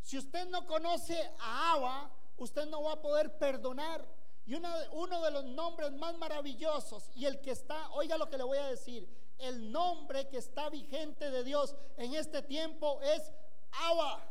[0.00, 4.06] Si usted no conoce a Abba, usted no va a poder perdonar.
[4.46, 8.44] Y uno de los nombres más maravillosos y el que está, oiga lo que le
[8.44, 13.32] voy a decir, el nombre que está vigente de Dios en este tiempo es
[13.72, 14.30] Abba.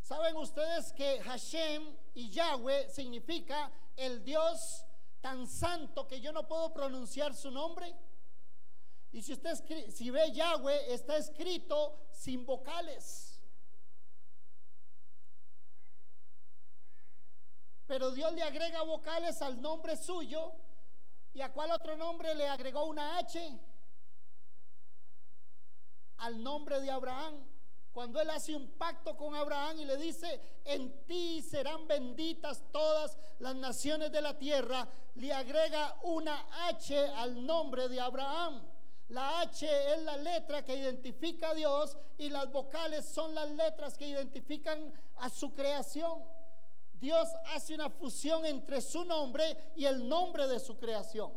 [0.00, 4.84] ¿Saben ustedes que Hashem y Yahweh significa el Dios
[5.20, 7.94] tan santo que yo no puedo pronunciar su nombre?
[9.12, 9.54] Y si usted
[9.90, 13.38] si ve Yahweh, está escrito sin vocales.
[17.86, 20.54] Pero Dios le agrega vocales al nombre suyo.
[21.34, 23.38] ¿Y a cuál otro nombre le agregó una H?
[26.16, 27.44] Al nombre de Abraham.
[27.92, 33.18] Cuando él hace un pacto con Abraham y le dice, en ti serán benditas todas
[33.38, 38.71] las naciones de la tierra, le agrega una H al nombre de Abraham.
[39.12, 43.98] La H es la letra que identifica a Dios y las vocales son las letras
[43.98, 46.24] que identifican a su creación.
[46.94, 51.30] Dios hace una fusión entre su nombre y el nombre de su creación.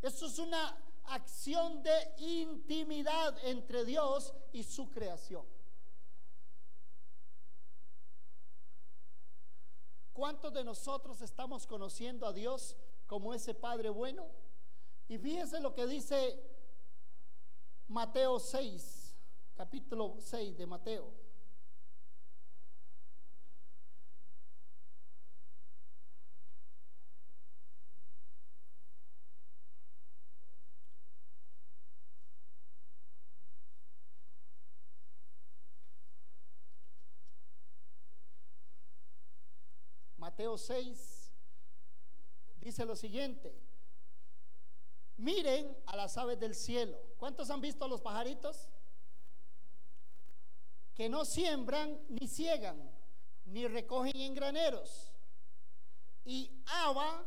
[0.00, 5.44] Eso es una acción de intimidad entre Dios y su creación.
[10.14, 12.74] ¿Cuántos de nosotros estamos conociendo a Dios
[13.06, 14.47] como ese Padre bueno?
[15.08, 16.38] Y fíjense lo que dice
[17.88, 19.16] Mateo 6,
[19.56, 21.10] capítulo 6 de Mateo.
[40.18, 41.32] Mateo 6
[42.60, 43.67] dice lo siguiente,
[45.18, 46.96] Miren a las aves del cielo.
[47.18, 48.68] ¿Cuántos han visto a los pajaritos?
[50.94, 52.90] Que no siembran ni ciegan,
[53.46, 55.12] ni recogen en graneros.
[56.24, 57.24] Y Abba,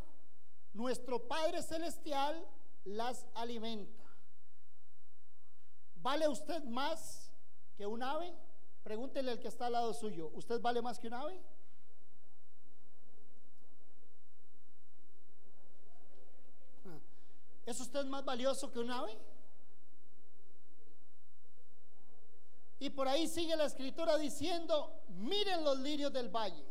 [0.74, 2.48] nuestro Padre Celestial,
[2.86, 4.04] las alimenta.
[5.96, 7.30] ¿Vale usted más
[7.76, 8.34] que un ave?
[8.84, 10.32] Pregúntele al que está al lado suyo.
[10.34, 11.42] ¿Usted vale más que un ave?
[17.66, 19.18] ¿Es usted más valioso que un ave?
[22.80, 26.66] Y por ahí sigue la escritura diciendo, miren los lirios del valle,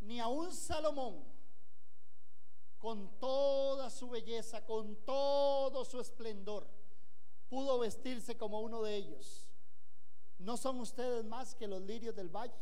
[0.00, 1.24] ni a un Salomón,
[2.78, 6.68] con toda su belleza, con todo su esplendor,
[7.48, 9.48] pudo vestirse como uno de ellos.
[10.38, 12.52] ¿No son ustedes más que los lirios del valle?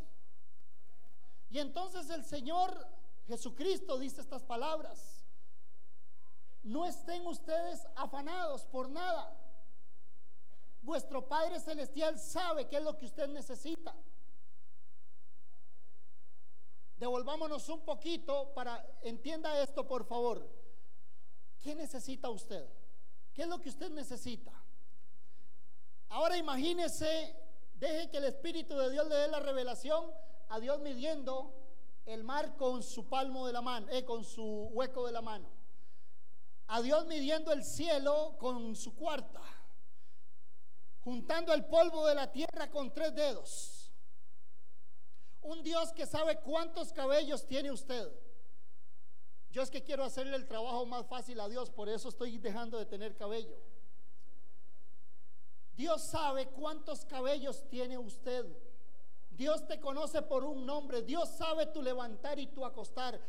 [1.50, 2.86] Y entonces el Señor
[3.26, 5.21] Jesucristo dice estas palabras.
[6.62, 9.36] No estén ustedes afanados por nada.
[10.80, 13.94] Vuestro Padre Celestial sabe qué es lo que usted necesita.
[16.96, 20.48] Devolvámonos un poquito para, entienda esto por favor.
[21.60, 22.68] ¿Qué necesita usted?
[23.32, 24.52] ¿Qué es lo que usted necesita?
[26.10, 27.34] Ahora imagínese,
[27.74, 30.12] deje que el Espíritu de Dios le dé la revelación
[30.48, 31.54] a Dios midiendo
[32.06, 35.61] el mar con su palmo de la mano, eh, con su hueco de la mano
[36.72, 39.42] a Dios midiendo el cielo con su cuarta,
[41.00, 43.92] juntando el polvo de la tierra con tres dedos.
[45.42, 48.10] Un Dios que sabe cuántos cabellos tiene usted.
[49.50, 52.78] Yo es que quiero hacerle el trabajo más fácil a Dios, por eso estoy dejando
[52.78, 53.60] de tener cabello.
[55.74, 58.46] Dios sabe cuántos cabellos tiene usted.
[59.42, 61.02] Dios te conoce por un nombre.
[61.02, 63.20] Dios sabe tu levantar y tu acostar.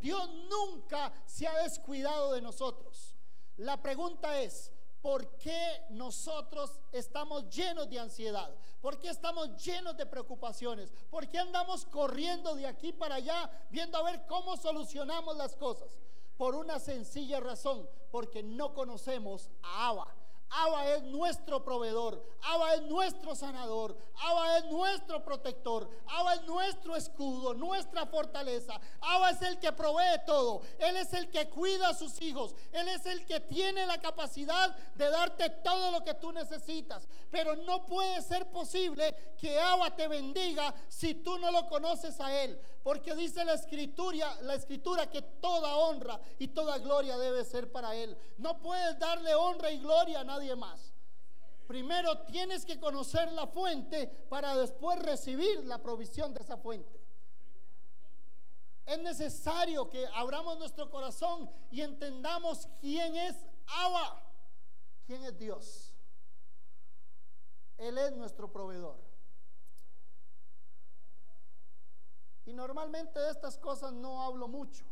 [0.00, 3.14] Dios nunca se ha descuidado de nosotros.
[3.56, 8.54] La pregunta es, ¿Por qué nosotros estamos llenos de ansiedad?
[8.82, 10.92] ¿Por qué estamos llenos de preocupaciones?
[11.08, 15.98] ¿Por qué andamos corriendo de aquí para allá viendo a ver cómo solucionamos las cosas?
[16.36, 20.19] Por una sencilla razón, porque no conocemos a Abba.
[20.50, 26.96] Abba es nuestro proveedor, Abba es nuestro sanador, Abba es nuestro protector, Abba es nuestro
[26.96, 28.80] escudo, nuestra fortaleza.
[29.00, 32.88] Abba es el que provee todo, Él es el que cuida a sus hijos, Él
[32.88, 37.06] es el que tiene la capacidad de darte todo lo que tú necesitas.
[37.30, 42.34] Pero no puede ser posible que Abba te bendiga si tú no lo conoces a
[42.42, 42.60] Él.
[42.82, 47.94] Porque dice la escritura, la escritura que toda honra y toda gloria debe ser para
[47.94, 48.16] Él.
[48.38, 50.92] No puedes darle honra y gloria a nadie más.
[51.66, 57.00] Primero tienes que conocer la fuente para después recibir la provisión de esa fuente.
[58.86, 63.36] Es necesario que abramos nuestro corazón y entendamos quién es
[63.68, 64.20] Abba,
[65.06, 65.94] quién es Dios.
[67.78, 68.98] Él es nuestro proveedor.
[72.46, 74.84] Y normalmente de estas cosas no hablo mucho.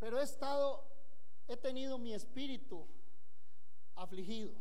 [0.00, 0.84] Pero he estado,
[1.48, 2.86] he tenido mi espíritu
[3.94, 4.54] afligido.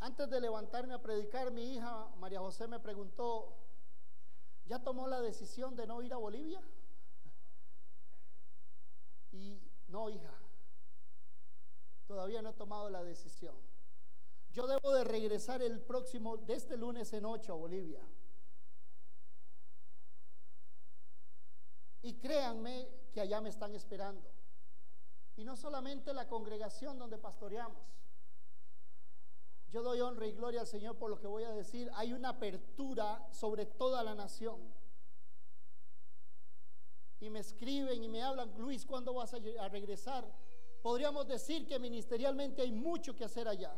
[0.00, 3.56] Antes de levantarme a predicar, mi hija María José me preguntó,
[4.66, 6.62] ¿ya tomó la decisión de no ir a Bolivia?
[9.32, 9.58] Y
[9.88, 10.30] no, hija,
[12.06, 13.54] Todavía no he tomado la decisión.
[14.52, 18.00] Yo debo de regresar el próximo, de este lunes en 8 a Bolivia.
[22.04, 24.30] Y créanme que allá me están esperando.
[25.36, 27.82] Y no solamente la congregación donde pastoreamos.
[29.70, 31.90] Yo doy honra y gloria al Señor por lo que voy a decir.
[31.94, 34.60] Hay una apertura sobre toda la nación.
[37.18, 40.24] Y me escriben y me hablan, Luis, ¿cuándo vas a regresar?
[40.84, 43.74] podríamos decir que ministerialmente hay mucho que hacer allá.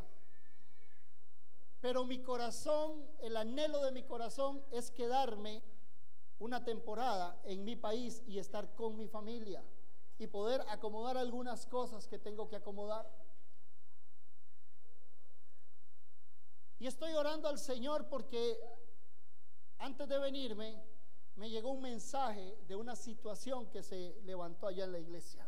[1.80, 5.62] Pero mi corazón, el anhelo de mi corazón es quedarme
[6.38, 9.64] una temporada en mi país y estar con mi familia
[10.18, 13.10] y poder acomodar algunas cosas que tengo que acomodar.
[16.78, 18.58] Y estoy orando al Señor porque
[19.78, 20.82] antes de venirme
[21.36, 25.46] me llegó un mensaje de una situación que se levantó allá en la iglesia.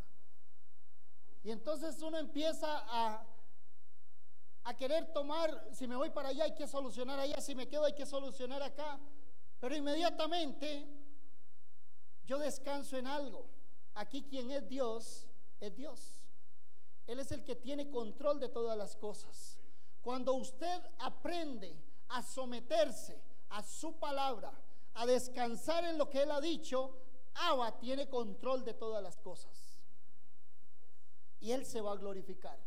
[1.42, 3.26] Y entonces uno empieza a,
[4.64, 7.84] a querer tomar, si me voy para allá hay que solucionar allá, si me quedo
[7.84, 8.98] hay que solucionar acá.
[9.60, 10.86] Pero inmediatamente
[12.24, 13.46] yo descanso en algo.
[13.94, 15.26] Aquí quien es Dios
[15.60, 16.22] es Dios.
[17.06, 19.58] Él es el que tiene control de todas las cosas.
[20.02, 21.74] Cuando usted aprende
[22.08, 24.52] a someterse a su palabra,
[24.94, 26.96] a descansar en lo que Él ha dicho,
[27.34, 29.78] Abba tiene control de todas las cosas
[31.40, 32.58] y Él se va a glorificar.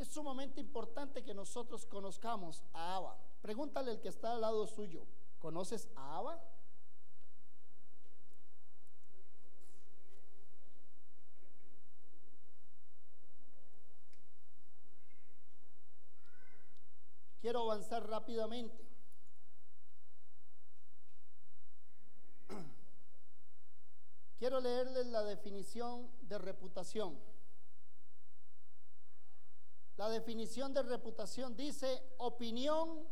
[0.00, 3.18] Es sumamente importante que nosotros conozcamos a Abba.
[3.42, 5.06] Pregúntale al que está al lado suyo,
[5.38, 6.42] ¿conoces a Abba?
[17.42, 18.82] Quiero avanzar rápidamente.
[24.38, 27.29] Quiero leerles la definición de reputación.
[30.00, 33.06] La definición de reputación dice opinión,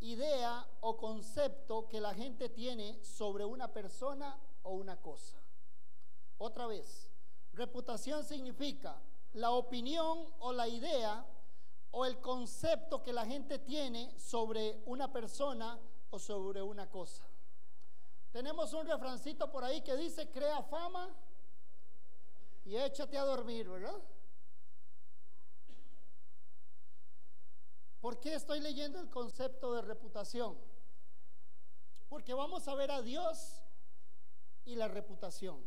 [0.00, 5.38] idea o concepto que la gente tiene sobre una persona o una cosa.
[6.38, 7.08] Otra vez,
[7.52, 9.00] reputación significa
[9.34, 11.24] la opinión o la idea
[11.92, 15.78] o el concepto que la gente tiene sobre una persona
[16.10, 17.22] o sobre una cosa.
[18.32, 21.14] Tenemos un refrancito por ahí que dice, crea fama
[22.64, 24.02] y échate a dormir, ¿verdad?
[28.00, 30.56] ¿Por qué estoy leyendo el concepto de reputación?
[32.08, 33.60] Porque vamos a ver a Dios
[34.64, 35.62] y la reputación.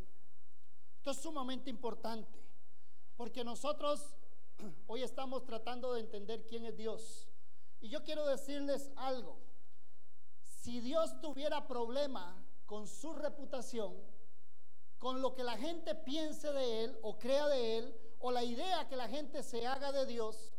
[0.98, 2.40] Esto es sumamente importante,
[3.16, 4.16] porque nosotros
[4.88, 7.28] hoy estamos tratando de entender quién es Dios.
[7.82, 9.38] Y yo quiero decirles algo.
[10.42, 13.94] Si Dios tuviera problema con su reputación,
[14.98, 18.88] con lo que la gente piense de él o crea de él, o la idea
[18.88, 20.53] que la gente se haga de Dios,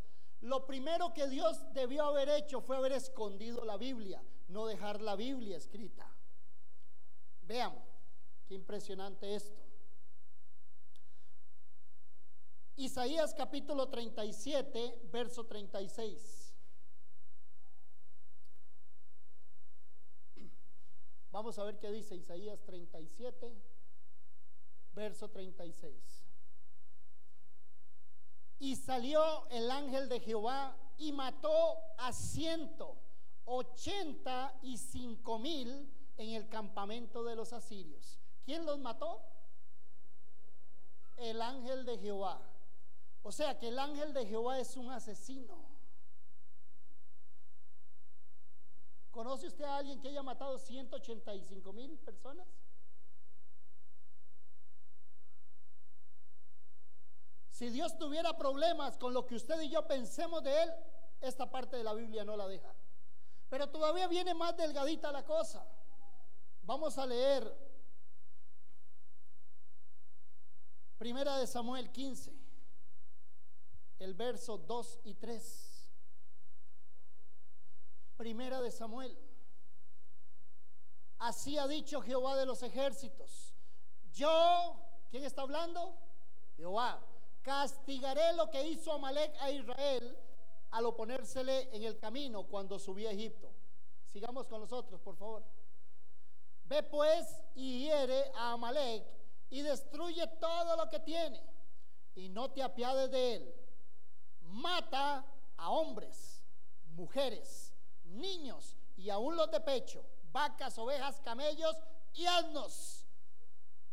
[0.44, 5.16] lo primero que Dios debió haber hecho fue haber escondido la Biblia, no dejar la
[5.16, 6.06] Biblia escrita.
[7.42, 7.74] Vean,
[8.46, 9.62] qué impresionante esto.
[12.76, 16.54] Isaías capítulo 37, verso 36.
[21.30, 23.50] Vamos a ver qué dice Isaías 37,
[24.92, 26.23] verso 36.
[28.64, 32.96] Y salió el ángel de Jehová y mató a ciento
[33.44, 38.18] ochenta y cinco mil en el campamento de los asirios.
[38.42, 39.20] ¿Quién los mató?
[41.18, 42.40] El ángel de Jehová.
[43.22, 45.58] O sea que el ángel de Jehová es un asesino.
[49.10, 52.48] ¿Conoce usted a alguien que haya matado 185 mil personas?
[57.54, 60.74] Si Dios tuviera problemas con lo que usted y yo pensemos de Él,
[61.20, 62.74] esta parte de la Biblia no la deja.
[63.48, 65.64] Pero todavía viene más delgadita la cosa.
[66.64, 67.56] Vamos a leer
[70.98, 72.34] Primera de Samuel 15,
[74.00, 75.90] el verso 2 y 3.
[78.16, 79.16] Primera de Samuel.
[81.18, 83.54] Así ha dicho Jehová de los ejércitos.
[84.12, 84.76] Yo,
[85.08, 85.96] ¿quién está hablando?
[86.56, 87.13] Jehová.
[87.44, 90.16] Castigaré lo que hizo Amalek a Israel
[90.70, 93.52] al oponérsele en el camino cuando subí a Egipto.
[94.06, 95.44] Sigamos con nosotros, por favor.
[96.64, 99.04] Ve pues y hiere a Amalek
[99.50, 101.38] y destruye todo lo que tiene
[102.14, 103.54] y no te apiades de él.
[104.40, 105.26] Mata
[105.58, 106.42] a hombres,
[106.94, 107.74] mujeres,
[108.04, 111.76] niños y aún los de pecho, vacas, ovejas, camellos
[112.14, 113.04] y asnos.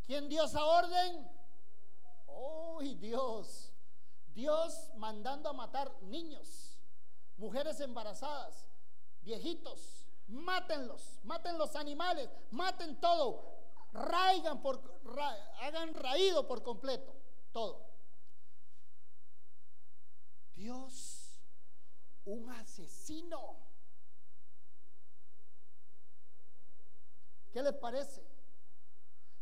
[0.06, 1.41] ¿Quién dio esa orden?
[2.34, 3.74] ¡Oh, Dios!
[4.34, 6.72] Dios mandando a matar niños
[7.42, 8.70] mujeres embarazadas,
[9.24, 13.58] viejitos, mátenlos, maten los animales, maten todo,
[13.92, 14.80] raigan por,
[15.60, 17.16] hagan raído por completo,
[17.52, 17.90] todo.
[20.54, 21.42] Dios,
[22.26, 23.58] un asesino.
[27.52, 28.24] ¿Qué les parece?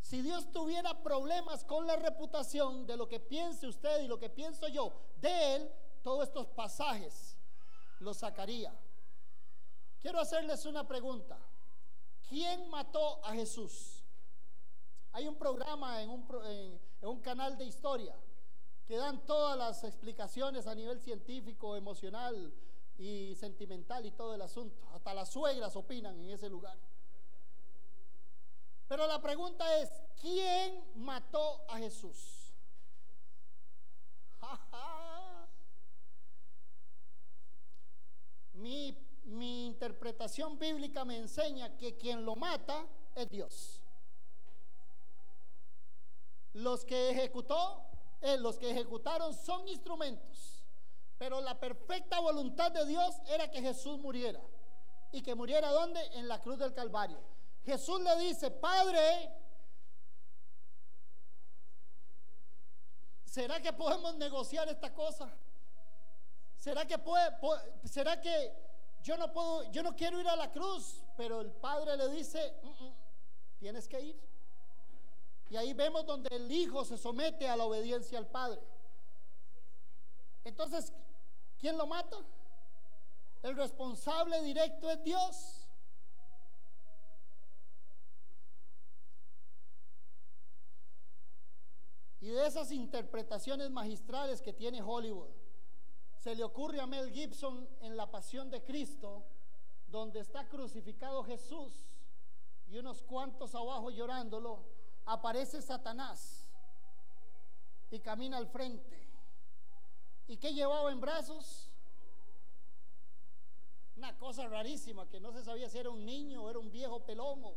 [0.09, 4.27] Si Dios tuviera problemas con la reputación de lo que piense usted y lo que
[4.27, 4.91] pienso yo
[5.21, 7.37] de Él, todos estos pasajes
[7.99, 8.73] lo sacaría.
[10.01, 11.37] Quiero hacerles una pregunta.
[12.27, 14.03] ¿Quién mató a Jesús?
[15.11, 18.15] Hay un programa en, un, canal de historia
[18.87, 22.51] que dan todas las explicaciones a nivel científico, emocional
[22.97, 24.89] y sentimental y todo el asunto.
[24.91, 26.79] Hasta las suegras opinan en ese lugar.
[28.89, 32.51] Pero la pregunta es, ¿quién mató a Jesús?
[38.53, 38.97] Mi,
[39.67, 43.79] interpretación bíblica me enseña que quien lo mata es Dios.
[46.53, 47.85] Los que ejecutó,
[48.21, 50.65] eh, los que ejecutaron son instrumentos,
[51.19, 54.41] pero la perfecta voluntad de Dios era que Jesús muriera.
[55.11, 56.03] ¿Y que muriera dónde?
[56.13, 57.19] En la cruz del Calvario.
[57.63, 59.31] Jesús le dice, Padre,
[63.25, 65.29] ¿será que podemos negociar esta cosa?
[66.57, 67.31] ¿Será que puede,
[67.85, 68.53] será que
[69.01, 72.53] yo no puedo, yo no quiero ir a la cruz, pero el padre le dice,
[72.63, 72.93] mm, mm,
[73.59, 74.29] tienes que ir.
[75.49, 78.61] Y ahí vemos donde el hijo se somete a la obediencia al padre.
[80.43, 80.93] Entonces,
[81.57, 82.17] ¿quién lo mata?
[83.41, 85.58] El responsable directo es Dios.
[92.21, 95.29] Y de esas interpretaciones magistrales que tiene Hollywood,
[96.17, 99.23] se le ocurre a Mel Gibson en La Pasión de Cristo,
[99.87, 101.71] donde está crucificado Jesús
[102.67, 104.65] y unos cuantos abajo llorándolo,
[105.05, 106.45] aparece Satanás
[107.89, 109.07] y camina al frente.
[110.27, 111.71] ¿Y qué llevaba en brazos?
[113.95, 116.99] Una cosa rarísima que no se sabía si era un niño o era un viejo
[116.99, 117.55] pelomo.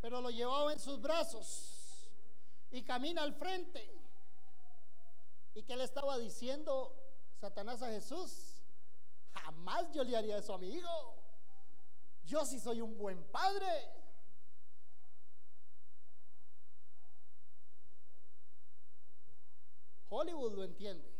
[0.00, 1.77] Pero lo llevaba en sus brazos
[2.70, 3.98] y camina al frente.
[5.54, 6.94] ¿Y qué le estaba diciendo
[7.40, 8.62] Satanás a Jesús?
[9.32, 11.14] Jamás yo le haría eso a mi hijo.
[12.24, 13.66] Yo sí soy un buen padre.
[20.10, 21.12] Hollywood lo entiende.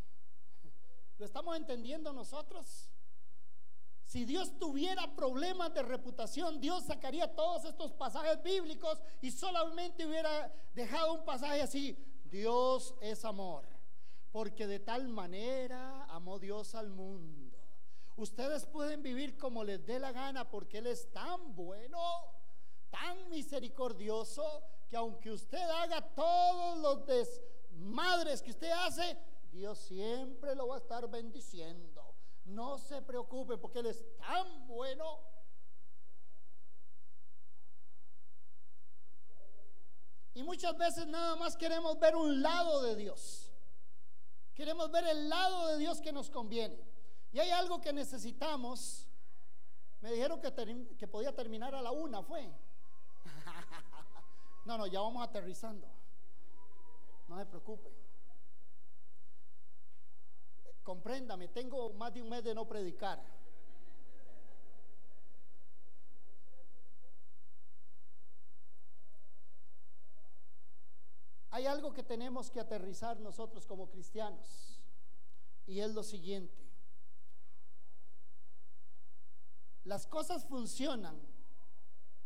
[1.18, 2.88] ¿Lo estamos entendiendo nosotros?
[4.09, 10.50] Si Dios tuviera problemas de reputación, Dios sacaría todos estos pasajes bíblicos y solamente hubiera
[10.74, 11.94] dejado un pasaje así.
[12.24, 13.68] Dios es amor
[14.32, 17.54] porque de tal manera amó Dios al mundo.
[18.16, 22.00] Ustedes pueden vivir como les dé la gana porque Él es tan bueno,
[22.88, 24.42] tan misericordioso,
[24.88, 29.18] que aunque usted haga todos los desmadres que usted hace,
[29.52, 31.97] Dios siempre lo va a estar bendiciendo.
[32.49, 35.20] No se preocupe porque Él es tan bueno.
[40.32, 43.53] Y muchas veces nada más queremos ver un lado de Dios.
[44.55, 46.82] Queremos ver el lado de Dios que nos conviene.
[47.32, 49.07] Y hay algo que necesitamos.
[50.01, 52.51] Me dijeron que, que podía terminar a la una, fue.
[54.64, 55.86] no, no, ya vamos aterrizando.
[57.28, 58.07] No se preocupen.
[60.89, 63.22] Compréndame, tengo más de un mes de no predicar.
[71.51, 74.80] Hay algo que tenemos que aterrizar nosotros como cristianos
[75.66, 76.57] y es lo siguiente.
[79.84, 81.20] Las cosas funcionan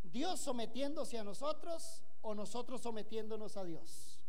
[0.05, 4.21] Dios sometiéndose a nosotros o nosotros sometiéndonos a Dios.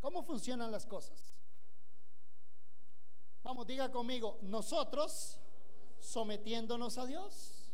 [0.00, 1.29] ¿Cómo funcionan las cosas?
[3.66, 5.38] Diga conmigo, nosotros
[5.98, 7.68] sometiéndonos a Dios.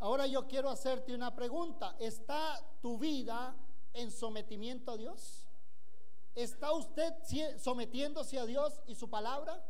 [0.00, 1.96] Ahora yo quiero hacerte una pregunta.
[1.98, 3.56] ¿Está tu vida
[3.94, 5.46] en sometimiento a Dios?
[6.34, 7.14] ¿Está usted
[7.58, 9.64] sometiéndose a Dios y su palabra?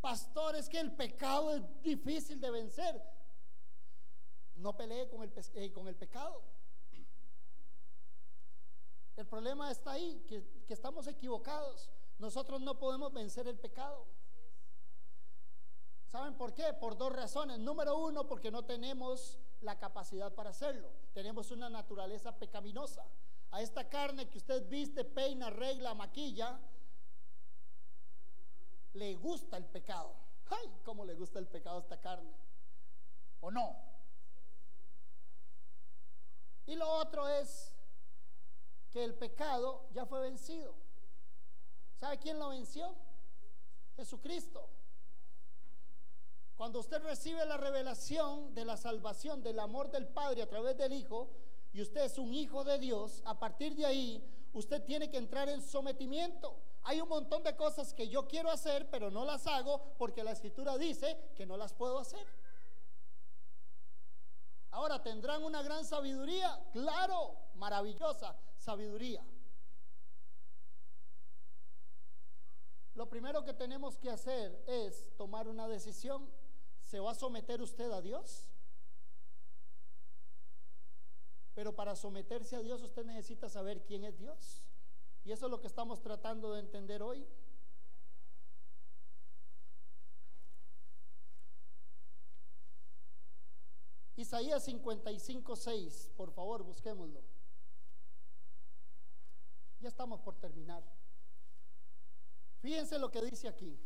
[0.00, 3.02] Pastor, es que el pecado es difícil de vencer.
[4.54, 6.42] No pelee con el, eh, con el pecado.
[9.16, 11.90] El problema está ahí, que estamos equivocados.
[12.18, 14.06] Nosotros no podemos vencer el pecado.
[16.14, 16.72] ¿Saben por qué?
[16.74, 17.58] Por dos razones.
[17.58, 20.92] Número uno, porque no tenemos la capacidad para hacerlo.
[21.12, 23.04] Tenemos una naturaleza pecaminosa
[23.50, 26.60] a esta carne que usted viste, peina, regla, maquilla,
[28.92, 30.14] le gusta el pecado.
[30.50, 30.72] ¡Ay!
[30.84, 32.32] ¿Cómo le gusta el pecado a esta carne?
[33.40, 33.76] ¿O no?
[36.66, 37.74] Y lo otro es
[38.92, 40.76] que el pecado ya fue vencido.
[41.96, 42.94] ¿Sabe quién lo venció?
[43.96, 44.70] Jesucristo.
[46.56, 50.92] Cuando usted recibe la revelación de la salvación, del amor del Padre a través del
[50.92, 51.30] Hijo,
[51.72, 55.48] y usted es un hijo de Dios, a partir de ahí usted tiene que entrar
[55.48, 56.56] en sometimiento.
[56.84, 60.30] Hay un montón de cosas que yo quiero hacer, pero no las hago porque la
[60.30, 62.24] escritura dice que no las puedo hacer.
[64.70, 66.64] Ahora, ¿tendrán una gran sabiduría?
[66.72, 69.24] Claro, maravillosa sabiduría.
[72.94, 76.28] Lo primero que tenemos que hacer es tomar una decisión.
[76.84, 78.48] ¿Se va a someter usted a Dios?
[81.54, 84.62] Pero para someterse a Dios usted necesita saber quién es Dios.
[85.24, 87.26] Y eso es lo que estamos tratando de entender hoy.
[94.16, 97.22] Isaías 55, 6, por favor, busquémoslo.
[99.80, 100.82] Ya estamos por terminar.
[102.60, 103.78] Fíjense lo que dice aquí.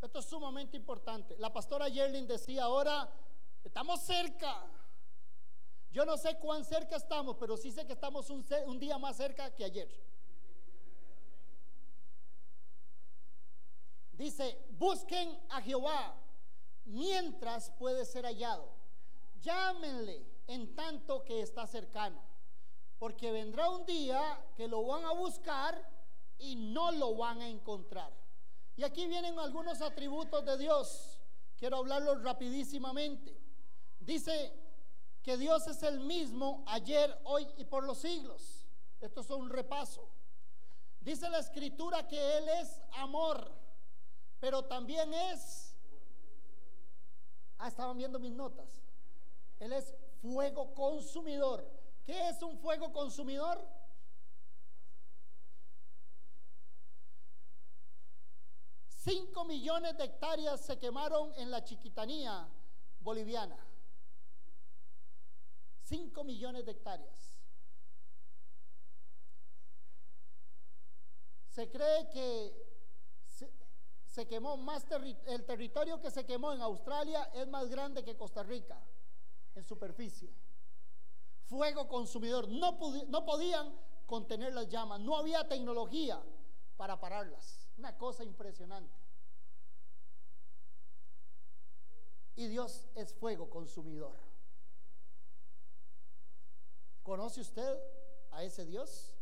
[0.00, 1.36] Esto es sumamente importante.
[1.38, 3.10] La pastora Yerlin decía, ahora
[3.64, 4.64] estamos cerca.
[5.90, 8.44] Yo no sé cuán cerca estamos, pero sí sé que estamos un,
[8.78, 9.88] día más cerca que ayer.
[14.12, 16.14] Dice, busquen a Jehová
[16.84, 18.68] mientras puede ser hallado.
[19.40, 22.20] Llámenle en tanto que está cercano.
[22.98, 25.82] Porque vendrá un día que lo van a buscar
[26.38, 28.25] y no lo van a encontrar.
[28.76, 31.20] Y aquí vienen algunos atributos de Dios.
[31.56, 33.40] Quiero hablarlos rapidísimamente.
[33.98, 34.52] Dice,
[35.26, 38.64] que Dios es el mismo ayer, hoy y por los siglos.
[39.00, 40.08] Esto es un repaso.
[41.00, 43.50] Dice la escritura que Él es amor,
[44.38, 45.74] pero también es...
[47.58, 48.68] Ah, estaban viendo mis notas.
[49.58, 51.68] Él es fuego consumidor.
[52.04, 53.60] ¿Qué es un fuego consumidor?
[59.06, 62.48] Cinco millones de hectáreas se quemaron en la chiquitanía
[62.98, 63.56] boliviana.
[65.84, 67.38] 5 millones de hectáreas.
[71.48, 72.66] Se cree que
[74.08, 74.84] se, quemó más
[75.26, 78.82] el territorio que se quemó en Australia es más grande que Costa Rica
[79.54, 80.34] en superficie.
[81.44, 82.48] Fuego consumidor.
[82.48, 82.76] No,
[83.06, 83.72] no podían
[84.06, 84.98] contener las llamas.
[84.98, 86.20] No había tecnología
[86.76, 87.65] para pararlas.
[87.78, 88.96] Una cosa impresionante.
[92.36, 94.14] Y Dios es fuego consumidor.
[97.02, 97.78] ¿Conoce usted
[98.32, 99.14] a ese Dios?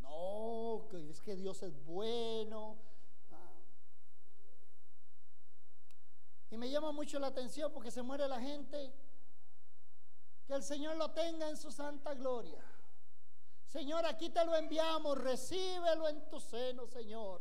[0.00, 2.78] No, es que Dios es bueno.
[3.30, 3.52] Ah.
[6.50, 8.92] Y me llama mucho la atención porque se muere la gente.
[10.46, 12.64] Que el Señor lo tenga en su santa gloria.
[13.72, 17.40] Señor, aquí te lo enviamos, recíbelo en tu seno, Señor.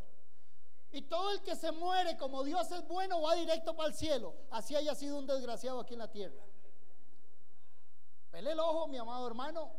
[0.93, 4.33] Y todo el que se muere como Dios es bueno va directo para el cielo,
[4.49, 6.41] así haya sido un desgraciado aquí en la tierra.
[8.29, 9.73] Pele el ojo, mi amado hermano.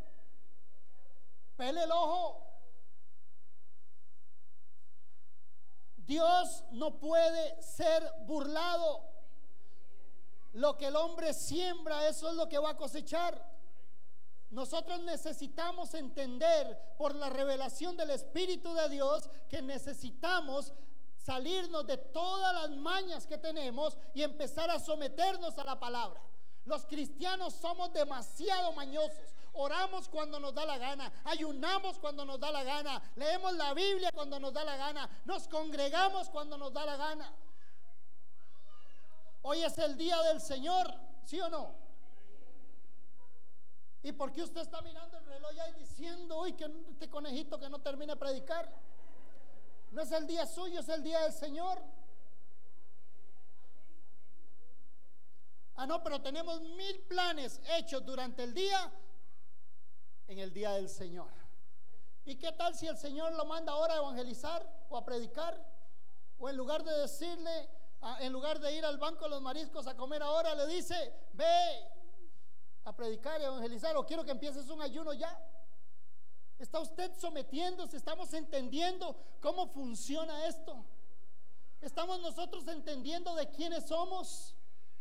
[1.57, 2.47] pele el ojo.
[5.97, 9.09] Dios no puede ser burlado.
[10.53, 13.52] Lo que el hombre siembra, eso es lo que va a cosechar.
[14.53, 20.75] Nosotros necesitamos entender por la revelación del Espíritu de Dios que necesitamos
[21.17, 26.21] salirnos de todas las mañas que tenemos y empezar a someternos a la palabra.
[26.67, 29.35] Los cristianos somos demasiado mañosos.
[29.55, 34.11] Oramos cuando nos da la gana, ayunamos cuando nos da la gana, leemos la Biblia
[34.13, 37.33] cuando nos da la gana, nos congregamos cuando nos da la gana.
[39.41, 40.95] Hoy es el día del Señor,
[41.25, 41.82] ¿sí o no?
[44.03, 47.69] ¿Y por qué usted está mirando el reloj ahí diciendo, uy, que este conejito que
[47.69, 48.69] no termine de predicar?
[49.93, 51.81] No es el día suyo, es el día del Señor.
[55.77, 58.93] Ah, no, pero tenemos mil planes hechos durante el día
[60.29, 61.31] en el día del Señor.
[62.25, 65.59] ¿Y qué tal si el Señor lo manda ahora a evangelizar o a predicar?
[66.39, 67.69] O en lugar de decirle,
[68.21, 72.02] en lugar de ir al banco de los mariscos a comer ahora, le dice, ve
[72.85, 75.39] a predicar y evangelizar, o quiero que empieces un ayuno ya.
[76.59, 77.97] ¿Está usted sometiéndose?
[77.97, 80.85] ¿Estamos entendiendo cómo funciona esto?
[81.81, 84.55] ¿Estamos nosotros entendiendo de quiénes somos?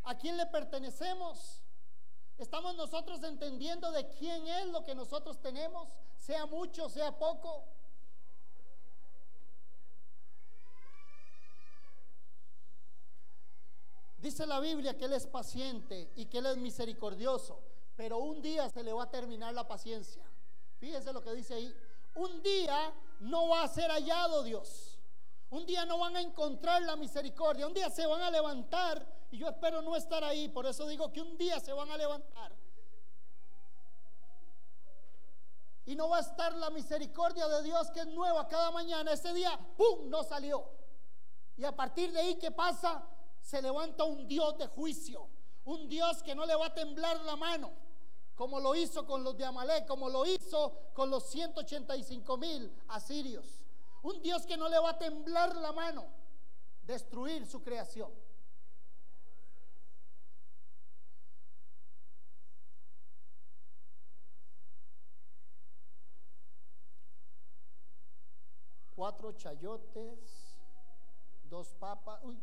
[0.03, 1.61] ¿A quién le pertenecemos?
[2.37, 5.89] ¿Estamos nosotros entendiendo de quién es lo que nosotros tenemos?
[6.17, 7.65] Sea mucho, sea poco.
[14.17, 17.59] Dice la Biblia que Él es paciente y que Él es misericordioso,
[17.95, 20.23] pero un día se le va a terminar la paciencia.
[20.79, 21.75] Fíjense lo que dice ahí.
[22.15, 24.99] Un día no va a ser hallado Dios.
[25.49, 27.67] Un día no van a encontrar la misericordia.
[27.67, 30.49] Un día se van a levantar y yo espero no estar ahí.
[30.49, 32.55] Por eso digo que un día se van a levantar.
[35.85, 39.11] Y no va a estar la misericordia de Dios que es nueva cada mañana.
[39.11, 40.69] Ese día, ¡pum!, no salió.
[41.57, 43.05] Y a partir de ahí, ¿qué pasa?
[43.41, 45.27] Se levanta un Dios de juicio.
[45.65, 47.71] Un Dios que no le va a temblar la mano
[48.41, 53.61] como lo hizo con los de Amalek, como lo hizo con los 185 mil asirios.
[54.01, 56.07] Un Dios que no le va a temblar la mano,
[56.81, 58.11] destruir su creación.
[68.95, 70.57] Cuatro chayotes,
[71.43, 72.19] dos papas.
[72.23, 72.39] Uy,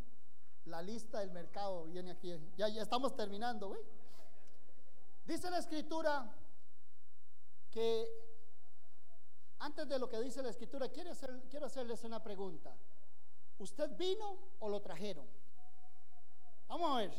[0.68, 2.38] la lista del mercado viene aquí.
[2.56, 3.80] Ya, estamos terminando, güey.
[5.26, 6.30] Dice la escritura
[7.70, 8.08] que
[9.58, 11.12] antes de lo que dice la escritura, quiero,
[11.50, 12.74] quiero hacerles una pregunta.
[13.58, 15.26] ¿Usted vino o lo trajeron?
[16.68, 17.12] Vamos a ver.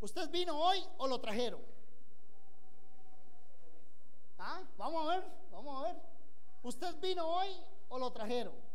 [0.00, 1.60] ¿Usted vino hoy o lo trajeron?
[4.38, 4.62] ¿Ah?
[4.76, 5.96] Vamos a ver, vamos a ver.
[6.62, 7.48] ¿Usted vino hoy
[7.88, 8.69] o lo trajeron?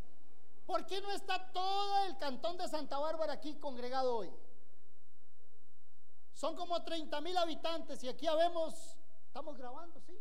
[0.65, 4.31] ¿Por qué no está todo el cantón de Santa Bárbara aquí congregado hoy?
[6.33, 8.97] Son como 30 mil habitantes y aquí habemos,
[9.27, 10.19] estamos grabando, ¿sí?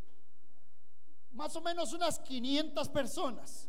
[1.32, 3.68] Más o menos unas 500 personas.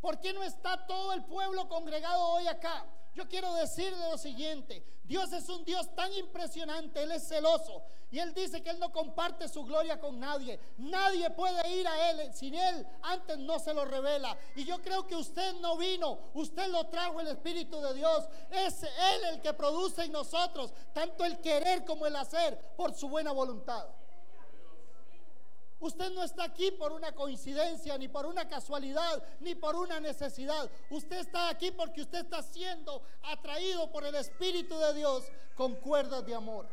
[0.00, 2.86] ¿Por qué no está todo el pueblo congregado hoy acá?
[3.16, 8.18] Yo quiero decirle lo siguiente, Dios es un Dios tan impresionante, Él es celoso y
[8.18, 10.60] Él dice que Él no comparte su gloria con nadie.
[10.76, 14.36] Nadie puede ir a Él sin Él, antes no se lo revela.
[14.54, 18.28] Y yo creo que usted no vino, usted lo trajo el Espíritu de Dios.
[18.50, 23.08] Es Él el que produce en nosotros tanto el querer como el hacer por su
[23.08, 23.88] buena voluntad.
[25.78, 30.70] Usted no está aquí por una coincidencia, ni por una casualidad, ni por una necesidad.
[30.90, 35.24] Usted está aquí porque usted está siendo atraído por el Espíritu de Dios
[35.54, 36.66] con cuerdas de amor.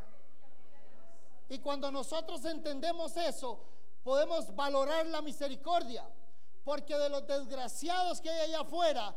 [1.50, 3.60] Y cuando nosotros entendemos eso,
[4.04, 6.08] podemos valorar la misericordia.
[6.64, 9.14] Porque de los desgraciados que hay allá afuera,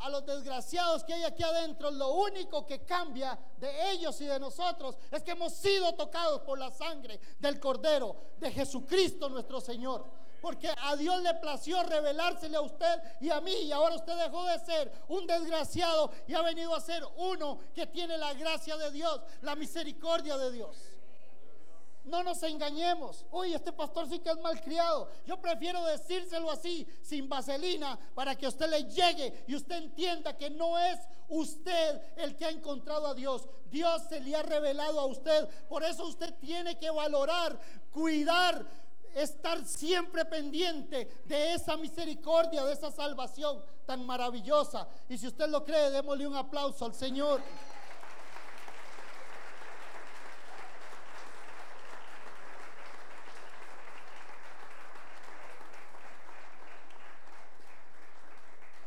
[0.00, 4.40] a los desgraciados que hay aquí adentro, lo único que cambia de ellos y de
[4.40, 10.04] nosotros es que hemos sido tocados por la sangre del Cordero, de Jesucristo nuestro Señor.
[10.40, 13.52] Porque a Dios le plació revelársele a usted y a mí.
[13.52, 17.86] Y ahora usted dejó de ser un desgraciado y ha venido a ser uno que
[17.86, 20.76] tiene la gracia de Dios, la misericordia de Dios.
[22.10, 23.24] No nos engañemos.
[23.30, 25.08] Uy, este pastor sí que es malcriado.
[25.26, 30.50] Yo prefiero decírselo así, sin vaselina, para que usted le llegue y usted entienda que
[30.50, 30.98] no es
[31.28, 33.48] usted el que ha encontrado a Dios.
[33.70, 35.48] Dios se le ha revelado a usted.
[35.68, 37.56] Por eso usted tiene que valorar,
[37.92, 38.66] cuidar,
[39.14, 44.88] estar siempre pendiente de esa misericordia, de esa salvación tan maravillosa.
[45.08, 47.40] Y si usted lo cree, démosle un aplauso al Señor.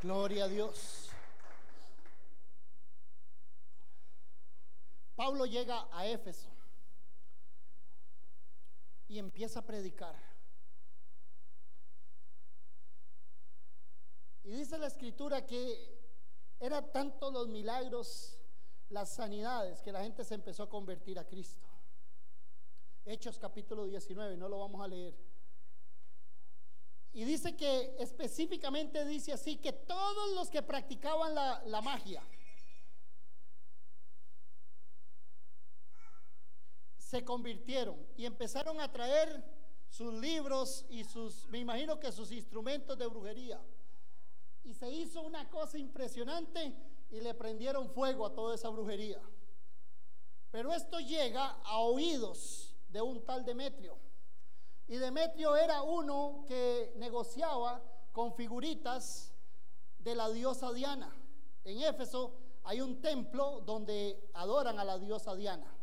[0.04, 1.08] Gloria a Dios.
[5.16, 6.50] Pablo llega a Éfeso
[9.08, 10.14] y empieza a predicar.
[14.44, 15.98] Y dice la escritura que
[16.60, 18.38] era tanto los milagros,
[18.90, 21.66] las sanidades, que la gente se empezó a convertir a Cristo.
[23.06, 25.16] Hechos capítulo 19, no lo vamos a leer.
[27.14, 32.24] Y dice que específicamente dice así, que todos los que practicaban la, magia,
[36.98, 39.46] se convirtieron y empezaron a traer
[39.88, 43.62] sus libros y sus, me imagino que sus instrumentos de brujería.
[44.64, 46.76] Y se hizo una cosa impresionante
[47.12, 49.22] y le prendieron fuego a toda esa brujería.
[50.50, 54.00] Pero esto llega a oídos de un tal Demetrio.
[54.88, 57.82] Y Demetrio era uno que negociaba
[58.12, 59.34] con figuritas
[60.00, 61.16] de la diosa Diana.
[61.64, 65.74] En Éfeso hay un templo donde adoran a la diosa Diana.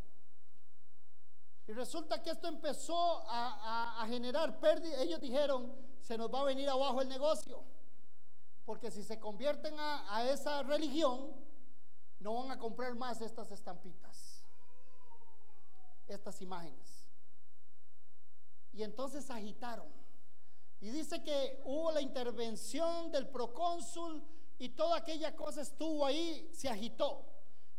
[1.67, 5.01] Y resulta que esto empezó a, generar pérdida.
[5.03, 7.63] Ellos dijeron, se nos va a venir abajo el negocio.
[8.65, 11.33] Porque si se convierten a, a esa religión,
[12.19, 14.45] no van a comprar más estas estampitas,
[16.09, 16.90] estas imágenes.
[18.73, 19.87] Y entonces agitaron.
[20.81, 24.23] Y dice que hubo la intervención del procónsul
[24.59, 27.27] y toda aquella cosa estuvo ahí, se agitó.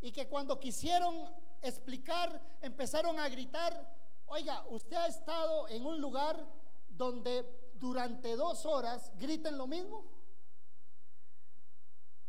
[0.01, 6.45] Y que cuando quisieron explicar, empezaron a gritar, oiga, usted ha estado en un lugar
[6.89, 10.05] donde durante dos horas griten lo mismo.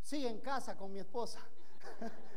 [0.01, 1.41] Sí, en casa con mi esposa.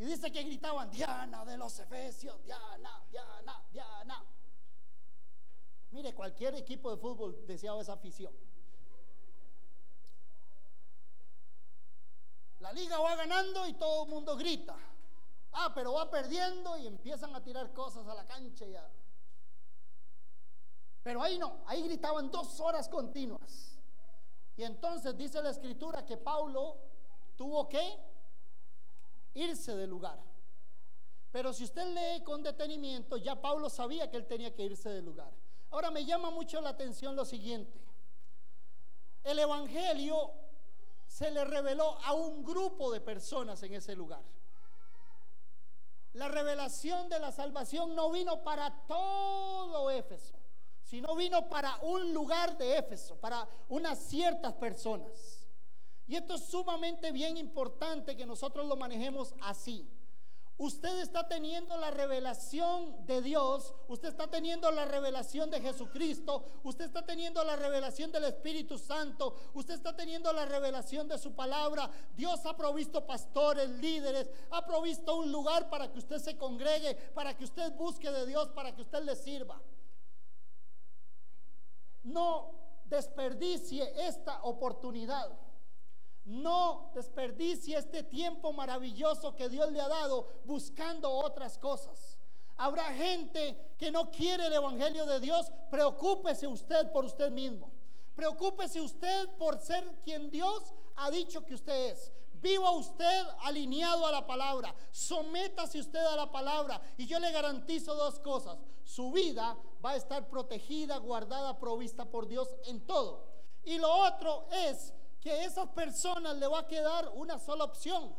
[0.00, 4.24] Y dice que gritaban, Diana de los Efesios, Diana, Diana, Diana.
[5.90, 8.32] Mire, cualquier equipo de fútbol deseaba esa afición.
[12.60, 14.74] La liga va ganando y todo el mundo grita.
[15.52, 18.90] Ah, pero va perdiendo y empiezan a tirar cosas a la cancha ya.
[21.02, 23.78] Pero ahí no, ahí gritaban dos horas continuas.
[24.56, 26.78] Y entonces dice la escritura que Pablo
[27.36, 28.09] tuvo que
[29.34, 30.18] irse del lugar.
[31.30, 35.04] Pero si usted lee con detenimiento, ya Pablo sabía que él tenía que irse del
[35.04, 35.32] lugar.
[35.70, 37.80] Ahora me llama mucho la atención lo siguiente.
[39.22, 40.32] El Evangelio
[41.06, 44.22] se le reveló a un grupo de personas en ese lugar.
[46.14, 50.34] La revelación de la salvación no vino para todo Éfeso,
[50.82, 55.39] sino vino para un lugar de Éfeso, para unas ciertas personas.
[56.10, 59.88] Y esto es sumamente bien importante que nosotros lo manejemos así.
[60.58, 66.86] Usted está teniendo la revelación de Dios, usted está teniendo la revelación de Jesucristo, usted
[66.86, 71.88] está teniendo la revelación del Espíritu Santo, usted está teniendo la revelación de su palabra.
[72.16, 77.36] Dios ha provisto pastores, líderes, ha provisto un lugar para que usted se congregue, para
[77.36, 79.62] que usted busque de Dios, para que usted le sirva.
[82.02, 82.50] No
[82.86, 85.49] desperdicie esta oportunidad.
[86.30, 92.16] No desperdicie este tiempo maravilloso que Dios le ha dado buscando otras cosas.
[92.56, 95.50] Habrá gente que no quiere el Evangelio de Dios.
[95.72, 97.72] Preocúpese usted por usted mismo.
[98.14, 102.12] Preocúpese usted por ser quien Dios ha dicho que usted es.
[102.34, 104.72] Viva usted alineado a la palabra.
[104.92, 106.80] Sométase usted a la palabra.
[106.96, 108.56] Y yo le garantizo dos cosas.
[108.84, 113.26] Su vida va a estar protegida, guardada, provista por Dios en todo.
[113.64, 118.14] Y lo otro es que a esas personas le va a quedar una sola opción.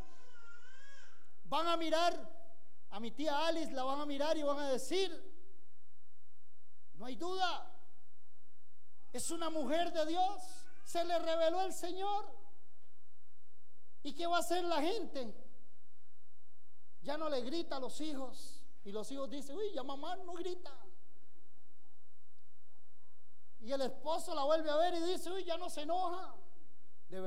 [1.45, 2.13] Van a mirar
[2.91, 5.09] a mi tía Alice, la van a mirar y van a decir,
[6.93, 7.71] no hay duda,
[9.11, 10.41] es una mujer de Dios,
[10.85, 12.39] se le reveló el Señor.
[14.03, 15.33] ¿Y qué va a hacer la gente?
[17.01, 20.33] Ya no le grita a los hijos y los hijos dicen, uy, ya mamá no
[20.33, 20.71] grita.
[23.59, 26.35] Y el esposo la vuelve a ver y dice, uy, ya no se enoja.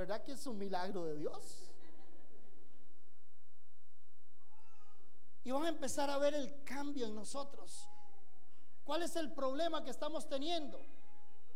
[0.05, 1.73] Verdad que es un milagro de Dios.
[5.45, 7.89] Y van a empezar a ver el cambio en nosotros.
[8.85, 10.79] ¿Cuál es el problema que estamos teniendo?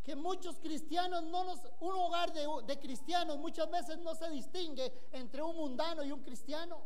[0.02, 5.10] Que muchos cristianos no nos, un hogar de, de cristianos muchas veces no se distingue
[5.12, 6.80] entre un mundano y un cristiano.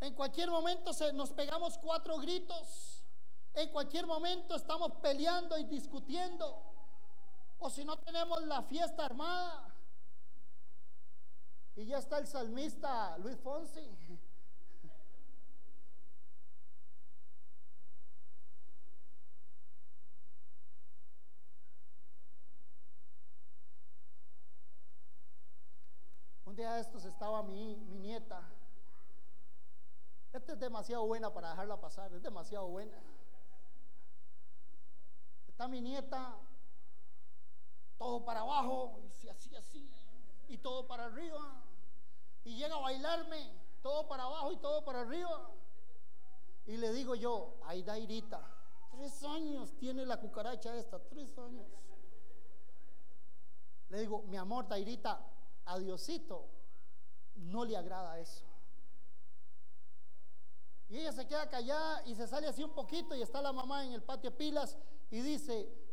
[0.00, 3.04] En cualquier momento se, nos pegamos cuatro gritos.
[3.52, 6.69] En cualquier momento estamos peleando y discutiendo.
[7.62, 9.74] O si no tenemos la fiesta armada.
[11.76, 13.86] Y ya está el salmista Luis Fonsi.
[26.46, 28.42] Un día de estos estaba mi, mi nieta.
[30.32, 32.98] Esta es demasiado buena para dejarla pasar, es demasiado buena.
[35.46, 36.38] Está mi nieta
[38.00, 39.86] todo para abajo, y así, así,
[40.48, 41.62] y todo para arriba.
[42.44, 45.50] Y llega a bailarme, todo para abajo y todo para arriba.
[46.64, 48.42] Y le digo yo, ay Dairita,
[48.90, 51.66] tres años tiene la cucaracha esta, tres años.
[53.90, 55.20] Le digo, mi amor, Dairita,
[55.66, 56.48] a Diosito
[57.34, 58.46] no le agrada eso.
[60.88, 63.84] Y ella se queda callada y se sale así un poquito y está la mamá
[63.84, 64.78] en el patio pilas
[65.10, 65.89] y dice,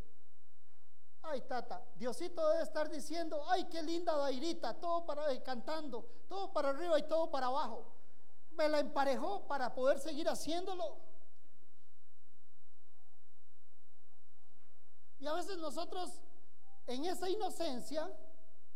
[1.28, 6.52] ay tata, Diosito debe estar diciendo, ay qué linda Dairita, todo para eh, cantando, todo
[6.52, 7.86] para arriba y todo para abajo.
[8.52, 10.96] Me la emparejó para poder seguir haciéndolo.
[15.20, 16.20] Y a veces nosotros
[16.86, 18.10] en esa inocencia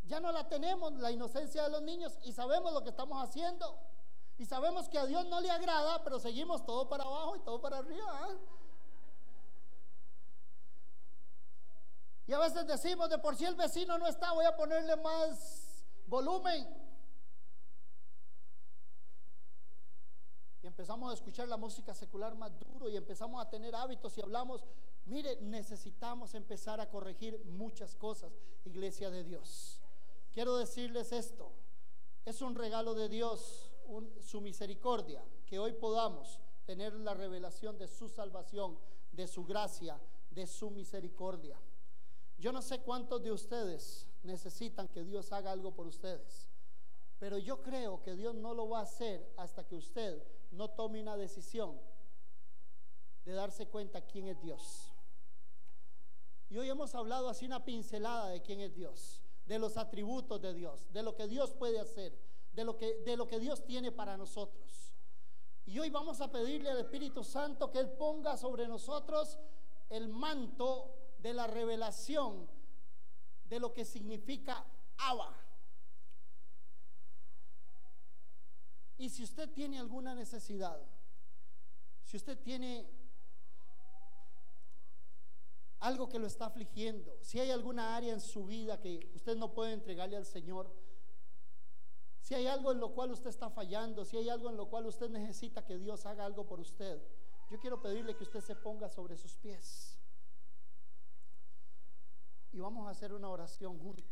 [0.04, 3.78] ya no la tenemos, la inocencia de los niños, y sabemos lo que estamos haciendo.
[4.38, 7.60] Y sabemos que a Dios no le agrada, pero seguimos todo para abajo y todo
[7.60, 8.04] para arriba.
[8.08, 8.36] ¿ah?
[12.26, 15.84] Y a veces decimos, de por si el vecino no está, voy a ponerle más
[16.06, 16.68] volumen.
[20.62, 24.22] Y empezamos a escuchar la música secular más duro y empezamos a tener hábitos y
[24.22, 24.64] hablamos,
[25.06, 28.32] mire, necesitamos empezar a corregir muchas cosas,
[28.64, 29.80] iglesia de Dios.
[30.32, 31.50] Quiero decirles esto,
[32.24, 33.72] es un regalo de Dios
[34.20, 38.78] su misericordia, que hoy podamos tener la revelación de su salvación,
[39.10, 40.00] de su gracia,
[40.30, 41.58] de su misericordia.
[42.42, 46.50] Yo no sé cuántos de ustedes necesitan que Dios haga algo por ustedes,
[47.20, 50.20] pero yo creo que Dios no lo va a hacer hasta que usted
[50.50, 51.80] no tome una decisión
[53.24, 54.90] de darse cuenta quién es Dios.
[56.50, 60.52] Y hoy hemos hablado así una pincelada de quién es Dios, de los atributos de
[60.52, 62.12] Dios, de lo que Dios puede hacer,
[62.54, 64.92] de lo que, de lo que Dios tiene para nosotros.
[65.64, 69.38] Y hoy vamos a pedirle al Espíritu Santo que Él ponga sobre nosotros
[69.90, 72.48] el manto de la revelación
[73.44, 74.64] de lo que significa
[74.98, 75.36] Abba.
[78.98, 80.80] Y si usted tiene alguna necesidad,
[82.02, 82.86] si usted tiene
[85.80, 89.52] algo que lo está afligiendo, si hay alguna área en su vida que usted no
[89.52, 90.72] puede entregarle al Señor,
[92.20, 94.86] si hay algo en lo cual usted está fallando, si hay algo en lo cual
[94.86, 97.02] usted necesita que Dios haga algo por usted,
[97.50, 99.91] yo quiero pedirle que usted se ponga sobre sus pies.
[102.52, 104.04] Y vamos a hacer una oración juntos.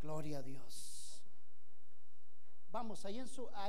[0.00, 1.22] Gloria a Dios.
[2.70, 3.22] Vamos, ahí,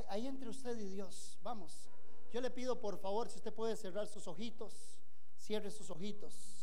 [0.09, 1.89] ahí entre usted y Dios, vamos.
[2.31, 4.97] Yo le pido por favor, si usted puede cerrar sus ojitos,
[5.37, 6.56] cierre sus ojitos.